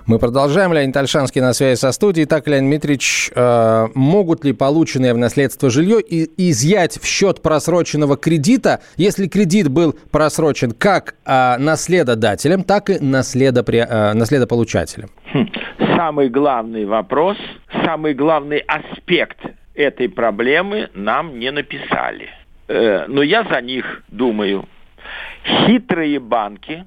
Мы 0.06 0.20
продолжаем. 0.20 0.72
Леонид 0.72 0.96
Альшанский 0.96 1.40
на 1.40 1.52
связи 1.52 1.80
со 1.80 1.90
студией. 1.90 2.26
Так, 2.26 2.46
Леонид 2.46 2.70
Дмитриевич, 2.70 3.32
э, 3.34 3.88
могут 3.96 4.44
ли 4.44 4.52
полученное 4.52 5.12
в 5.12 5.18
наследство 5.18 5.68
жилье 5.68 5.98
изъять 6.00 6.96
в 7.02 7.04
счет 7.04 7.42
просроченного 7.42 8.16
кредита, 8.16 8.80
если 8.96 9.26
кредит 9.26 9.68
был 9.68 9.96
просрочен 10.12 10.70
как 10.70 11.16
э, 11.26 11.56
наследодателем, 11.58 12.62
так 12.62 12.90
и 12.90 13.00
наследопри, 13.00 13.78
э, 13.80 14.12
наследополучателем? 14.12 15.08
Хм. 15.32 15.48
Самый 15.96 16.28
главный 16.28 16.84
вопрос, 16.84 17.36
самый 17.84 18.14
главный 18.14 18.58
аспект 18.58 19.38
этой 19.74 20.08
проблемы 20.08 20.88
нам 20.94 21.36
не 21.40 21.50
написали. 21.50 22.28
Э, 22.68 23.06
но 23.08 23.24
я 23.24 23.42
за 23.42 23.60
них 23.60 24.04
думаю. 24.06 24.68
Хитрые 25.66 26.20
банки 26.20 26.84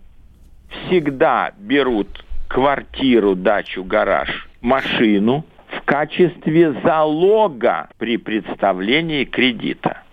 всегда 0.70 1.52
берут 1.58 2.08
квартиру, 2.50 3.36
дачу, 3.36 3.84
гараж, 3.86 4.50
машину 4.60 5.46
в 5.68 5.82
качестве 5.86 6.74
залога 6.84 7.90
при 7.98 8.18
представлении 8.18 9.24
кредита. 9.24 10.04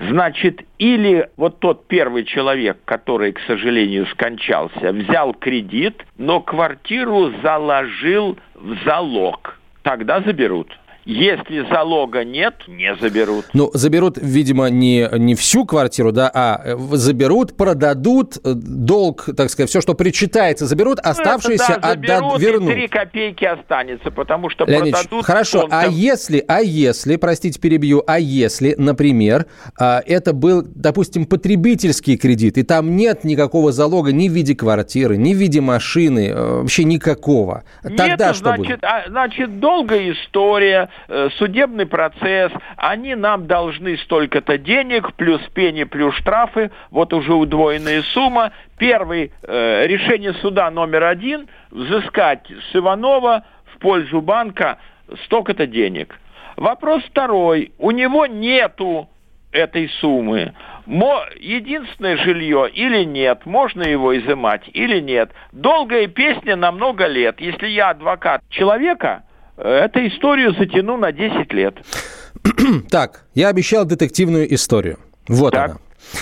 Значит, 0.00 0.62
или 0.78 1.28
вот 1.36 1.60
тот 1.60 1.86
первый 1.86 2.24
человек, 2.24 2.78
который, 2.84 3.32
к 3.32 3.40
сожалению, 3.40 4.06
скончался, 4.06 4.92
взял 4.92 5.34
кредит, 5.34 6.04
но 6.16 6.40
квартиру 6.40 7.32
заложил 7.42 8.38
в 8.54 8.76
залог. 8.84 9.58
Тогда 9.82 10.20
заберут. 10.20 10.76
Если 11.04 11.68
залога 11.68 12.24
нет, 12.24 12.54
не 12.66 12.94
заберут. 12.96 13.46
Ну, 13.52 13.70
заберут, 13.74 14.16
видимо, 14.20 14.70
не, 14.70 15.06
не 15.18 15.34
всю 15.34 15.66
квартиру, 15.66 16.12
да, 16.12 16.30
а 16.32 16.60
э, 16.64 16.76
заберут, 16.92 17.56
продадут, 17.56 18.36
э, 18.38 18.52
долг, 18.54 19.28
так 19.36 19.50
сказать, 19.50 19.68
все, 19.68 19.82
что 19.82 19.94
причитается, 19.94 20.66
заберут, 20.66 21.00
ну, 21.04 21.10
оставшиеся 21.10 21.78
да, 21.80 21.90
отдадут, 21.90 22.40
вернут. 22.40 22.72
три 22.72 22.88
копейки 22.88 23.44
останется, 23.44 24.10
потому 24.10 24.48
что 24.48 24.64
Леонид 24.64 24.94
продадут... 24.94 25.26
Хорошо, 25.26 25.60
фондом. 25.62 25.78
а 25.78 25.86
если, 25.88 26.42
а 26.48 26.62
если, 26.62 27.16
простите, 27.16 27.60
перебью, 27.60 28.02
а 28.06 28.18
если, 28.18 28.74
например, 28.78 29.46
а, 29.78 30.02
это 30.06 30.32
был, 30.32 30.62
допустим, 30.66 31.26
потребительский 31.26 32.16
кредит, 32.16 32.56
и 32.56 32.62
там 32.62 32.96
нет 32.96 33.24
никакого 33.24 33.72
залога 33.72 34.12
ни 34.12 34.30
в 34.30 34.32
виде 34.32 34.54
квартиры, 34.54 35.18
ни 35.18 35.34
в 35.34 35.36
виде 35.36 35.60
машины, 35.60 36.28
э, 36.28 36.60
вообще 36.60 36.84
никакого. 36.84 37.64
Тогда 37.82 38.08
нет, 38.08 38.36
что 38.36 38.44
значит, 38.48 38.66
будет? 38.66 38.84
А, 38.84 39.04
значит, 39.08 39.60
долгая 39.60 40.12
история, 40.12 40.88
судебный 41.36 41.86
процесс, 41.86 42.52
они 42.76 43.14
нам 43.14 43.46
должны 43.46 43.96
столько-то 43.98 44.58
денег, 44.58 45.12
плюс 45.14 45.40
пени, 45.54 45.84
плюс 45.84 46.14
штрафы, 46.16 46.70
вот 46.90 47.12
уже 47.12 47.34
удвоенная 47.34 48.02
сумма. 48.02 48.52
Первый, 48.78 49.32
э, 49.42 49.86
решение 49.86 50.34
суда 50.34 50.70
номер 50.70 51.04
один, 51.04 51.48
взыскать 51.70 52.46
с 52.70 52.76
Иванова 52.76 53.44
в 53.74 53.78
пользу 53.78 54.20
банка 54.20 54.78
столько-то 55.24 55.66
денег. 55.66 56.18
Вопрос 56.56 57.02
второй, 57.04 57.72
у 57.78 57.90
него 57.90 58.26
нету 58.26 59.08
этой 59.52 59.88
суммы. 60.00 60.52
Единственное 60.86 62.16
жилье 62.18 62.68
или 62.72 63.04
нет, 63.04 63.46
можно 63.46 63.82
его 63.82 64.16
изымать 64.16 64.62
или 64.72 65.00
нет. 65.00 65.30
Долгая 65.52 66.06
песня 66.06 66.56
на 66.56 66.72
много 66.72 67.06
лет. 67.06 67.40
Если 67.40 67.68
я 67.68 67.90
адвокат 67.90 68.42
человека, 68.50 69.23
эту 69.56 70.06
историю 70.06 70.54
затяну 70.54 70.96
на 70.96 71.12
10 71.12 71.52
лет. 71.52 71.74
так, 72.90 73.24
я 73.34 73.48
обещал 73.48 73.84
детективную 73.84 74.52
историю. 74.54 74.98
Вот 75.28 75.52
так, 75.52 75.70
она. 75.70 75.78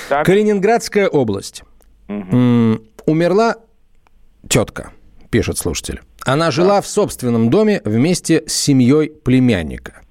Так. 0.09 0.27
Калининградская 0.27 1.09
область. 1.09 1.63
Угу. 2.09 2.81
Умерла 3.07 3.57
тетка, 4.49 4.93
пишет 5.31 5.59
слушатель. 5.59 6.01
Она 6.25 6.51
жила 6.51 6.81
в 6.81 6.87
собственном 6.87 7.51
доме 7.51 7.81
вместе 7.85 8.45
с 8.47 8.53
семьей 8.53 9.11
племянника. 9.11 10.03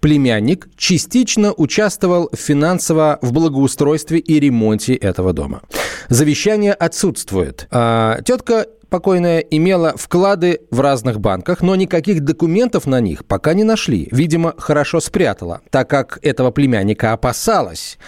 Племянник 0.00 0.68
частично 0.76 1.52
участвовал 1.52 2.30
финансово 2.34 3.18
в 3.20 3.32
благоустройстве 3.32 4.18
и 4.18 4.40
ремонте 4.40 4.94
этого 4.94 5.32
дома. 5.32 5.62
Завещание 6.08 6.72
отсутствует. 6.72 7.66
А 7.70 8.20
тетка 8.22 8.66
покойная 8.88 9.40
имела 9.40 9.94
вклады 9.96 10.60
в 10.70 10.80
разных 10.80 11.20
банках, 11.20 11.62
но 11.62 11.76
никаких 11.76 12.20
документов 12.22 12.86
на 12.86 13.00
них 13.00 13.24
пока 13.24 13.54
не 13.54 13.64
нашли. 13.64 14.08
Видимо, 14.10 14.54
хорошо 14.58 15.00
спрятала, 15.00 15.60
так 15.70 15.88
как 15.88 16.18
этого 16.22 16.50
племянника 16.50 17.12
опасалась. 17.12 17.98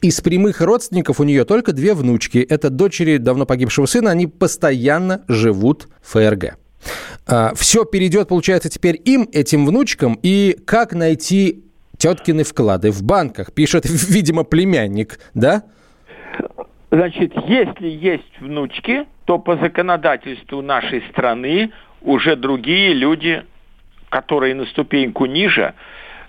Из 0.00 0.20
прямых 0.20 0.60
родственников 0.60 1.20
у 1.20 1.24
нее 1.24 1.44
только 1.44 1.72
две 1.72 1.94
внучки. 1.94 2.38
Это 2.38 2.70
дочери 2.70 3.16
давно 3.16 3.46
погибшего 3.46 3.86
сына. 3.86 4.10
Они 4.10 4.26
постоянно 4.26 5.22
живут 5.28 5.88
в 6.02 6.12
ФРГ. 6.12 6.56
А, 7.26 7.52
Все 7.54 7.84
перейдет, 7.84 8.28
получается, 8.28 8.68
теперь 8.68 9.00
им, 9.04 9.28
этим 9.32 9.66
внучкам. 9.66 10.18
И 10.22 10.56
как 10.64 10.92
найти 10.92 11.64
теткины 11.96 12.44
вклады 12.44 12.90
в 12.90 13.02
банках, 13.02 13.52
пишет, 13.52 13.84
видимо, 13.88 14.44
племянник, 14.44 15.18
да? 15.34 15.64
Значит, 16.90 17.32
если 17.46 17.86
есть 17.86 18.40
внучки, 18.40 19.06
то 19.26 19.38
по 19.38 19.56
законодательству 19.56 20.62
нашей 20.62 21.02
страны 21.10 21.70
уже 22.00 22.34
другие 22.34 22.94
люди, 22.94 23.44
которые 24.08 24.54
на 24.54 24.64
ступеньку 24.66 25.26
ниже... 25.26 25.74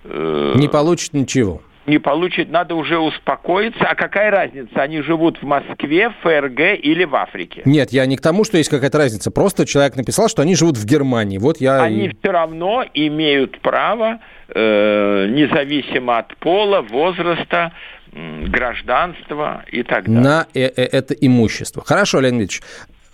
Э, 0.03 0.53
не 0.55 0.68
получат 0.68 1.14
ничего. 1.14 1.62
Не 1.89 1.97
получат, 1.97 2.49
надо 2.49 2.76
уже 2.76 2.99
успокоиться. 2.99 3.84
А 3.84 3.95
какая 3.95 4.30
разница, 4.30 4.82
они 4.82 5.01
живут 5.01 5.41
в 5.41 5.43
Москве, 5.43 6.14
ФРГ 6.22 6.60
или 6.84 7.03
в 7.03 7.16
Африке? 7.16 7.64
Нет, 7.66 7.91
я 7.91 8.05
не 8.05 8.16
к 8.16 8.22
тому, 8.22 8.43
что 8.43 8.57
есть 8.57 8.70
какая-то 8.70 8.97
разница. 8.97 9.32
Просто 9.32 9.66
человек 9.66 9.95
написал, 9.95 10.28
что 10.28 10.41
они 10.43 10.55
живут 10.55 10.78
в 10.78 10.86
Германии. 10.86 11.39
Вот 11.39 11.57
я 11.57 11.82
они 11.82 12.07
и... 12.07 12.10
все 12.10 12.32
равно 12.32 12.86
имеют 12.93 13.60
право, 13.62 14.20
э, 14.49 15.28
независимо 15.30 16.20
от 16.20 16.36
пола, 16.38 16.82
возраста, 16.82 17.72
гражданство 18.12 19.64
и 19.72 19.84
так 19.84 20.05
далее. 20.05 20.22
На 20.22 20.47
э, 20.53 20.62
э, 20.62 20.84
это 20.84 21.14
имущество. 21.14 21.84
Хорошо, 21.86 22.20
Леонид 22.20 22.39
Ильич. 22.41 22.62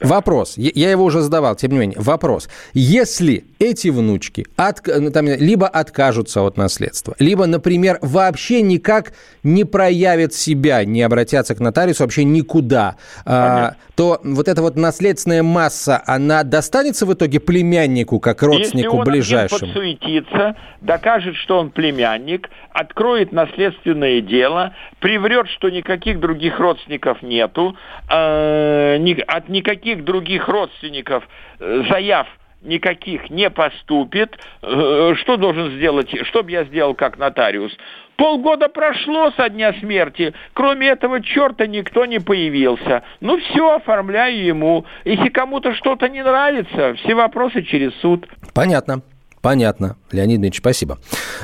Вопрос, 0.01 0.55
я 0.57 0.91
его 0.91 1.05
уже 1.05 1.21
задавал, 1.21 1.55
тем 1.55 1.71
не 1.71 1.77
менее, 1.79 1.97
вопрос. 1.99 2.49
Если 2.73 3.45
эти 3.59 3.87
внучки 3.87 4.45
от, 4.57 4.85
ну, 4.85 5.09
там, 5.09 5.25
либо 5.25 5.67
откажутся 5.67 6.41
от 6.41 6.57
наследства, 6.57 7.15
либо, 7.17 7.45
например, 7.45 7.99
вообще 8.01 8.61
никак 8.61 9.13
не 9.43 9.63
проявят 9.63 10.33
себя, 10.33 10.83
не 10.83 11.01
обратятся 11.01 11.55
к 11.55 11.59
нотариусу 11.59 12.03
вообще 12.03 12.25
никуда, 12.25 12.97
а, 13.25 13.75
то 13.95 14.19
вот 14.23 14.47
эта 14.47 14.61
вот 14.61 14.75
наследственная 14.75 15.43
масса, 15.43 16.01
она 16.05 16.43
достанется 16.43 17.05
в 17.05 17.13
итоге 17.13 17.39
племяннику, 17.39 18.19
как 18.19 18.43
родственнику 18.43 18.97
Если 18.97 18.97
он 18.97 19.03
ближайшему? 19.03 19.59
Если 19.61 19.73
подсуетится, 19.73 20.55
докажет, 20.81 21.35
что 21.35 21.59
он 21.59 21.69
племянник, 21.69 22.49
откроет 22.71 23.31
наследственное 23.31 24.21
дело, 24.21 24.73
приврет, 24.99 25.47
что 25.49 25.69
никаких 25.69 26.19
других 26.19 26.59
родственников 26.59 27.21
нету, 27.21 27.75
э, 28.09 28.97
от 29.27 29.49
никаких 29.49 30.03
других 30.03 30.47
родственников 30.47 31.27
э, 31.59 31.83
заяв 31.89 32.27
никаких 32.65 33.29
не 33.29 33.49
поступит, 33.49 34.37
э, 34.61 35.13
что 35.17 35.37
должен 35.37 35.71
сделать, 35.71 36.09
что 36.27 36.43
бы 36.43 36.51
я 36.51 36.63
сделал 36.65 36.93
как 36.95 37.17
нотариус? 37.17 37.75
Полгода 38.17 38.69
прошло 38.69 39.31
со 39.31 39.49
дня 39.49 39.73
смерти, 39.73 40.33
кроме 40.53 40.87
этого 40.87 41.21
черта 41.21 41.67
никто 41.67 42.05
не 42.05 42.19
появился. 42.19 43.03
Ну 43.19 43.37
все, 43.37 43.75
оформляю 43.75 44.43
ему. 44.43 44.85
Если 45.03 45.29
кому-то 45.29 45.73
что-то 45.73 46.07
не 46.07 46.23
нравится, 46.23 46.93
все 46.95 47.13
вопросы 47.13 47.63
через 47.63 47.93
суд. 47.99 48.27
Понятно. 48.53 49.01
Понятно. 49.45 49.95
Леонид 50.11 50.39
Ильич, 50.39 50.57
спасибо. 50.57 50.97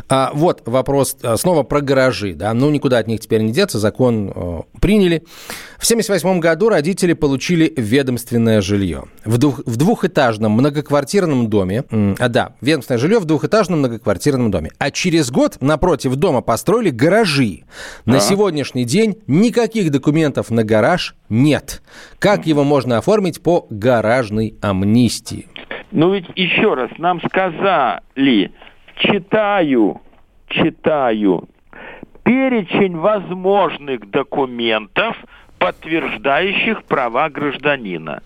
А, 0.10 0.32
вот 0.34 0.64
вопрос 0.66 1.16
а, 1.22 1.38
снова 1.38 1.62
про 1.62 1.82
гаражи. 1.82 2.34
Да? 2.34 2.52
Ну, 2.52 2.72
никуда 2.72 2.98
от 2.98 3.06
них 3.06 3.20
теперь 3.20 3.42
не 3.42 3.52
деться. 3.52 3.78
Закон 3.78 4.34
э, 4.34 4.62
приняли. 4.80 5.20
В 5.78 5.86
1978 5.86 6.40
году 6.40 6.70
родители 6.70 7.14
получили 7.14 7.72
ведомственное 7.78 8.62
жилье. 8.62 9.04
В, 9.24 9.38
двух, 9.38 9.60
в 9.68 9.76
двухэтажном 9.76 10.52
многоквартирном 10.52 11.48
доме. 11.48 11.84
А, 12.18 12.28
да, 12.28 12.56
ведомственное 12.60 12.98
жилье 12.98 13.20
в 13.20 13.26
двухэтажном 13.26 13.78
многоквартирном 13.78 14.50
доме. 14.50 14.72
А 14.80 14.90
через 14.90 15.30
год 15.30 15.58
напротив 15.62 16.16
дома 16.16 16.42
построили 16.42 16.90
гаражи. 16.90 17.66
На 18.06 18.18
а? 18.18 18.20
сегодняшний 18.20 18.86
день 18.86 19.20
никаких 19.28 19.92
документов 19.92 20.50
на 20.50 20.64
гараж 20.64 21.16
нет. 21.30 21.84
Как 22.18 22.48
его 22.48 22.64
можно 22.64 22.98
оформить 22.98 23.44
по 23.44 23.68
гаражной 23.70 24.56
амнистии? 24.60 25.48
Ну 25.92 26.14
ведь 26.14 26.30
еще 26.36 26.74
раз, 26.74 26.90
нам 26.98 27.22
сказали, 27.22 28.52
читаю, 28.96 30.02
читаю, 30.48 31.50
перечень 32.24 32.96
возможных 32.96 34.10
документов, 34.10 35.18
подтверждающих 35.60 36.86
права 36.86 37.30
гражданина. 37.30 38.24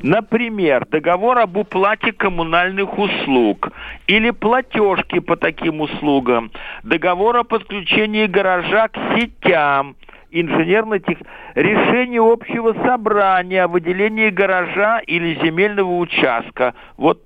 Например, 0.00 0.86
договор 0.86 1.38
об 1.38 1.56
уплате 1.56 2.12
коммунальных 2.12 2.96
услуг 2.98 3.72
или 4.06 4.30
платежки 4.30 5.18
по 5.18 5.36
таким 5.36 5.80
услугам, 5.80 6.50
договор 6.82 7.36
о 7.36 7.44
подключении 7.44 8.26
гаража 8.26 8.88
к 8.88 8.96
сетям– 9.16 9.96
инженерно-тех... 10.32 11.18
решение 11.54 12.20
общего 12.20 12.74
собрания 12.84 13.64
о 13.64 13.68
выделении 13.68 14.30
гаража 14.30 15.00
или 15.00 15.34
земельного 15.42 15.98
участка. 15.98 16.74
Вот 16.96 17.22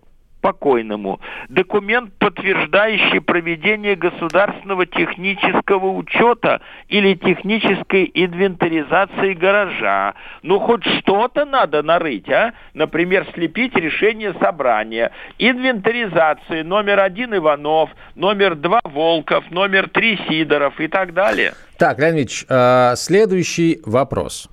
покойному. 0.47 1.19
Документ, 1.49 2.13
подтверждающий 2.21 3.21
проведение 3.21 3.97
государственного 3.97 4.87
технического 4.87 5.89
учета 5.89 6.61
или 6.89 7.15
технической 7.15 8.09
инвентаризации 8.15 9.35
гаража. 9.35 10.15
Ну, 10.43 10.61
хоть 10.61 10.85
что-то 10.99 11.45
надо 11.45 11.83
нарыть, 11.83 12.29
а? 12.29 12.53
Например, 12.75 13.27
слепить 13.35 13.75
решение 13.75 14.35
собрания. 14.41 15.11
Инвентаризации 15.39 16.63
номер 16.63 17.01
один 17.01 17.35
Иванов, 17.35 17.91
номер 18.15 18.55
два 18.55 18.81
Волков, 18.85 19.51
номер 19.51 19.89
три 19.89 20.17
Сидоров 20.29 20.79
и 20.79 20.87
так 20.87 21.13
далее. 21.13 21.55
Так, 21.77 21.99
Леонид 21.99 22.19
Ильич, 22.19 22.47
а, 22.49 22.95
следующий 22.95 23.81
вопрос. 23.85 24.49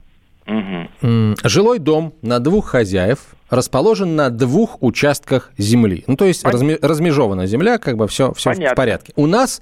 Угу. 0.48 1.36
Жилой 1.44 1.78
дом 1.78 2.14
на 2.24 2.40
двух 2.40 2.70
хозяев 2.70 3.20
расположен 3.54 4.16
на 4.16 4.30
двух 4.30 4.82
участках 4.82 5.52
земли. 5.58 6.04
Ну, 6.08 6.16
то 6.16 6.26
есть 6.26 6.44
разми, 6.44 6.78
размежована 6.82 7.46
земля, 7.46 7.78
как 7.78 7.98
бы 7.98 8.08
все, 8.08 8.34
все 8.34 8.52
в 8.54 8.76
порядке. 8.76 9.14
У 9.16 9.28
нас 9.28 9.62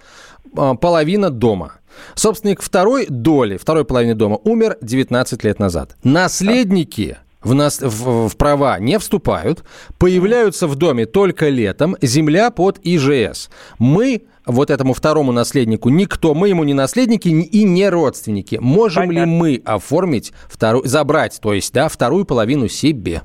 э, 0.57 0.73
половина 0.79 1.29
дома. 1.29 1.73
Собственник 2.15 2.61
второй 2.61 3.05
доли, 3.07 3.57
второй 3.57 3.83
половины 3.83 4.15
дома 4.15 4.39
умер 4.43 4.77
19 4.81 5.43
лет 5.43 5.59
назад. 5.59 5.97
Наследники 6.03 7.17
в, 7.43 7.53
нас, 7.53 7.81
в, 7.81 8.29
в 8.29 8.37
права 8.37 8.79
не 8.79 8.97
вступают, 8.97 9.63
появляются 9.97 10.67
в 10.67 10.75
доме 10.75 11.05
только 11.05 11.49
летом, 11.49 11.97
земля 12.01 12.49
под 12.49 12.79
ИЖС. 12.83 13.49
Мы 13.77 14.23
вот 14.45 14.69
этому 14.69 14.93
второму 14.93 15.31
наследнику 15.31 15.89
никто, 15.89 16.33
мы 16.33 16.49
ему 16.49 16.63
не 16.63 16.73
наследники 16.73 17.27
и 17.27 17.63
не 17.63 17.89
родственники. 17.89 18.57
Можем 18.61 19.07
Понятно. 19.07 19.29
ли 19.29 19.37
мы 19.37 19.61
оформить 19.65 20.31
вторую, 20.47 20.87
забрать, 20.87 21.39
то 21.41 21.53
есть, 21.53 21.73
да, 21.73 21.89
вторую 21.89 22.25
половину 22.25 22.67
себе? 22.67 23.23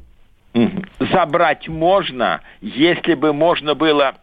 Забрать 0.99 1.69
можно, 1.69 2.41
если 2.61 3.15
бы 3.15 3.33
можно 3.33 3.75
было 3.75 4.15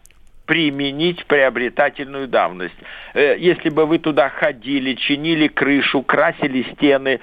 применить 0.45 1.25
приобретательную 1.25 2.27
давность. 2.27 2.75
Э, 3.13 3.35
если 3.37 3.69
бы 3.69 3.85
вы 3.85 3.99
туда 3.99 4.29
ходили, 4.29 4.95
чинили 4.95 5.47
крышу, 5.47 6.01
красили 6.01 6.63
стены, 6.73 7.19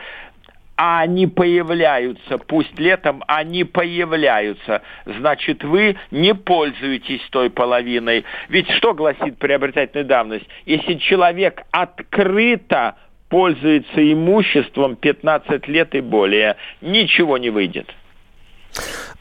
а 0.77 1.01
они 1.01 1.27
появляются, 1.27 2.39
пусть 2.39 2.79
летом 2.79 3.23
они 3.27 3.65
появляются, 3.65 4.81
значит, 5.05 5.63
вы 5.63 5.97
не 6.11 6.35
пользуетесь 6.35 7.21
той 7.31 7.51
половиной. 7.51 8.25
Ведь 8.49 8.71
что 8.71 8.95
гласит 8.95 9.37
приобретательная 9.39 10.05
давность? 10.05 10.47
Если 10.65 10.95
человек 10.95 11.63
открыто 11.71 12.97
пользуется 13.29 14.13
имуществом 14.13 14.97
15 14.97 15.69
лет 15.69 15.95
и 15.95 16.01
более, 16.01 16.57
ничего 16.81 17.37
не 17.37 17.51
выйдет. 17.51 17.95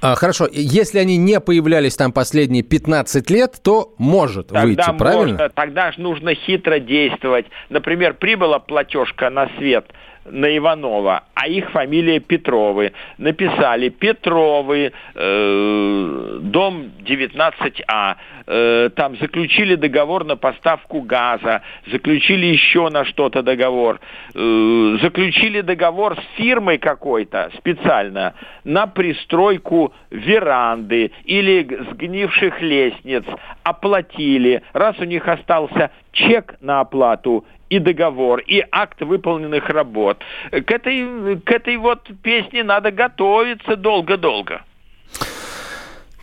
А, 0.02 0.16
хорошо, 0.16 0.48
если 0.52 1.00
они 1.00 1.18
не 1.18 1.40
появлялись 1.40 1.96
там 1.96 2.14
последние 2.14 2.64
15 2.64 3.30
лет, 3.30 3.60
то 3.62 3.94
может 3.98 4.48
тогда 4.48 4.64
выйти, 4.64 4.98
правильно? 4.98 5.32
Можно, 5.34 5.50
тогда 5.50 5.92
же 5.92 6.00
нужно 6.00 6.36
хитро 6.36 6.80
действовать. 6.80 7.46
Например, 7.70 8.14
прибыла 8.14 8.60
платежка 8.60 9.30
на 9.30 9.50
свет– 9.58 9.86
на 10.26 10.58
Иванова, 10.58 11.24
а 11.34 11.48
их 11.48 11.72
фамилия 11.72 12.20
Петровы. 12.20 12.94
Написали 13.18 13.90
Петровы, 13.90 14.92
э, 15.16 16.40
дом 16.42 16.92
19А, 17.02 18.16
э, 18.46 18.90
там 18.96 19.18
заключили 19.18 19.76
договор 19.76 20.26
на 20.26 20.36
поставку 20.36 21.02
газа, 21.02 21.62
заключили 21.92 22.48
еще 22.48 22.90
на 22.90 23.06
что-то 23.06 23.42
договор, 23.42 24.00
э, 24.34 24.98
заключили 25.02 25.62
договор 25.62 26.16
с 26.18 26.38
фирмой 26.38 26.78
какой-то 26.78 27.52
специально 27.58 28.34
на 28.64 28.88
пристройку 28.88 29.94
веранды 30.10 31.12
или 31.26 31.68
сгнивших 31.92 32.62
лестниц, 32.62 33.24
оплатили. 33.64 34.62
Раз 34.74 34.98
у 35.00 35.06
них 35.06 35.28
остался 35.28 35.92
чек 36.12 36.56
на 36.62 36.82
оплату 36.82 37.46
и 37.70 37.80
договор, 37.80 38.40
и 38.40 38.64
акт 38.72 39.02
выполненных 39.02 39.70
работ. 39.70 40.18
К 40.52 40.72
этой, 40.72 41.40
к 41.40 41.52
этой 41.52 41.78
вот 41.78 42.10
песне 42.22 42.64
надо 42.64 42.92
готовиться 42.92 43.76
долго-долго. 43.76 44.64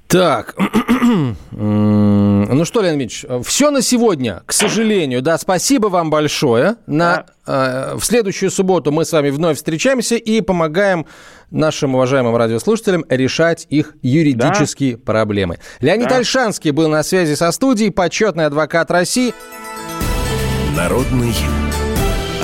Так, 0.08 0.54
ну 1.50 2.64
что, 2.64 2.80
Леонид 2.80 3.00
Ильич, 3.00 3.24
все 3.44 3.70
на 3.72 3.82
сегодня, 3.82 4.42
к 4.46 4.52
сожалению. 4.52 5.20
Да, 5.20 5.36
спасибо 5.36 5.88
вам 5.88 6.10
большое. 6.10 6.76
На, 6.86 7.26
да. 7.44 7.92
э, 7.92 7.96
в 7.96 8.04
следующую 8.04 8.52
субботу 8.52 8.92
мы 8.92 9.04
с 9.04 9.10
вами 9.10 9.30
вновь 9.30 9.56
встречаемся 9.56 10.14
и 10.14 10.40
помогаем 10.42 11.06
нашим 11.50 11.96
уважаемым 11.96 12.36
радиослушателям 12.36 13.04
решать 13.08 13.66
их 13.68 13.94
юридические 14.02 14.96
да. 14.96 15.02
проблемы. 15.04 15.58
Леонид 15.80 16.08
да. 16.08 16.16
Альшанский 16.16 16.70
был 16.70 16.88
на 16.88 17.02
связи 17.02 17.34
со 17.34 17.50
студией, 17.50 17.90
почетный 17.90 18.46
адвокат 18.46 18.92
России. 18.92 19.34
Народный 20.76 21.32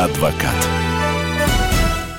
адвокат. 0.00 0.81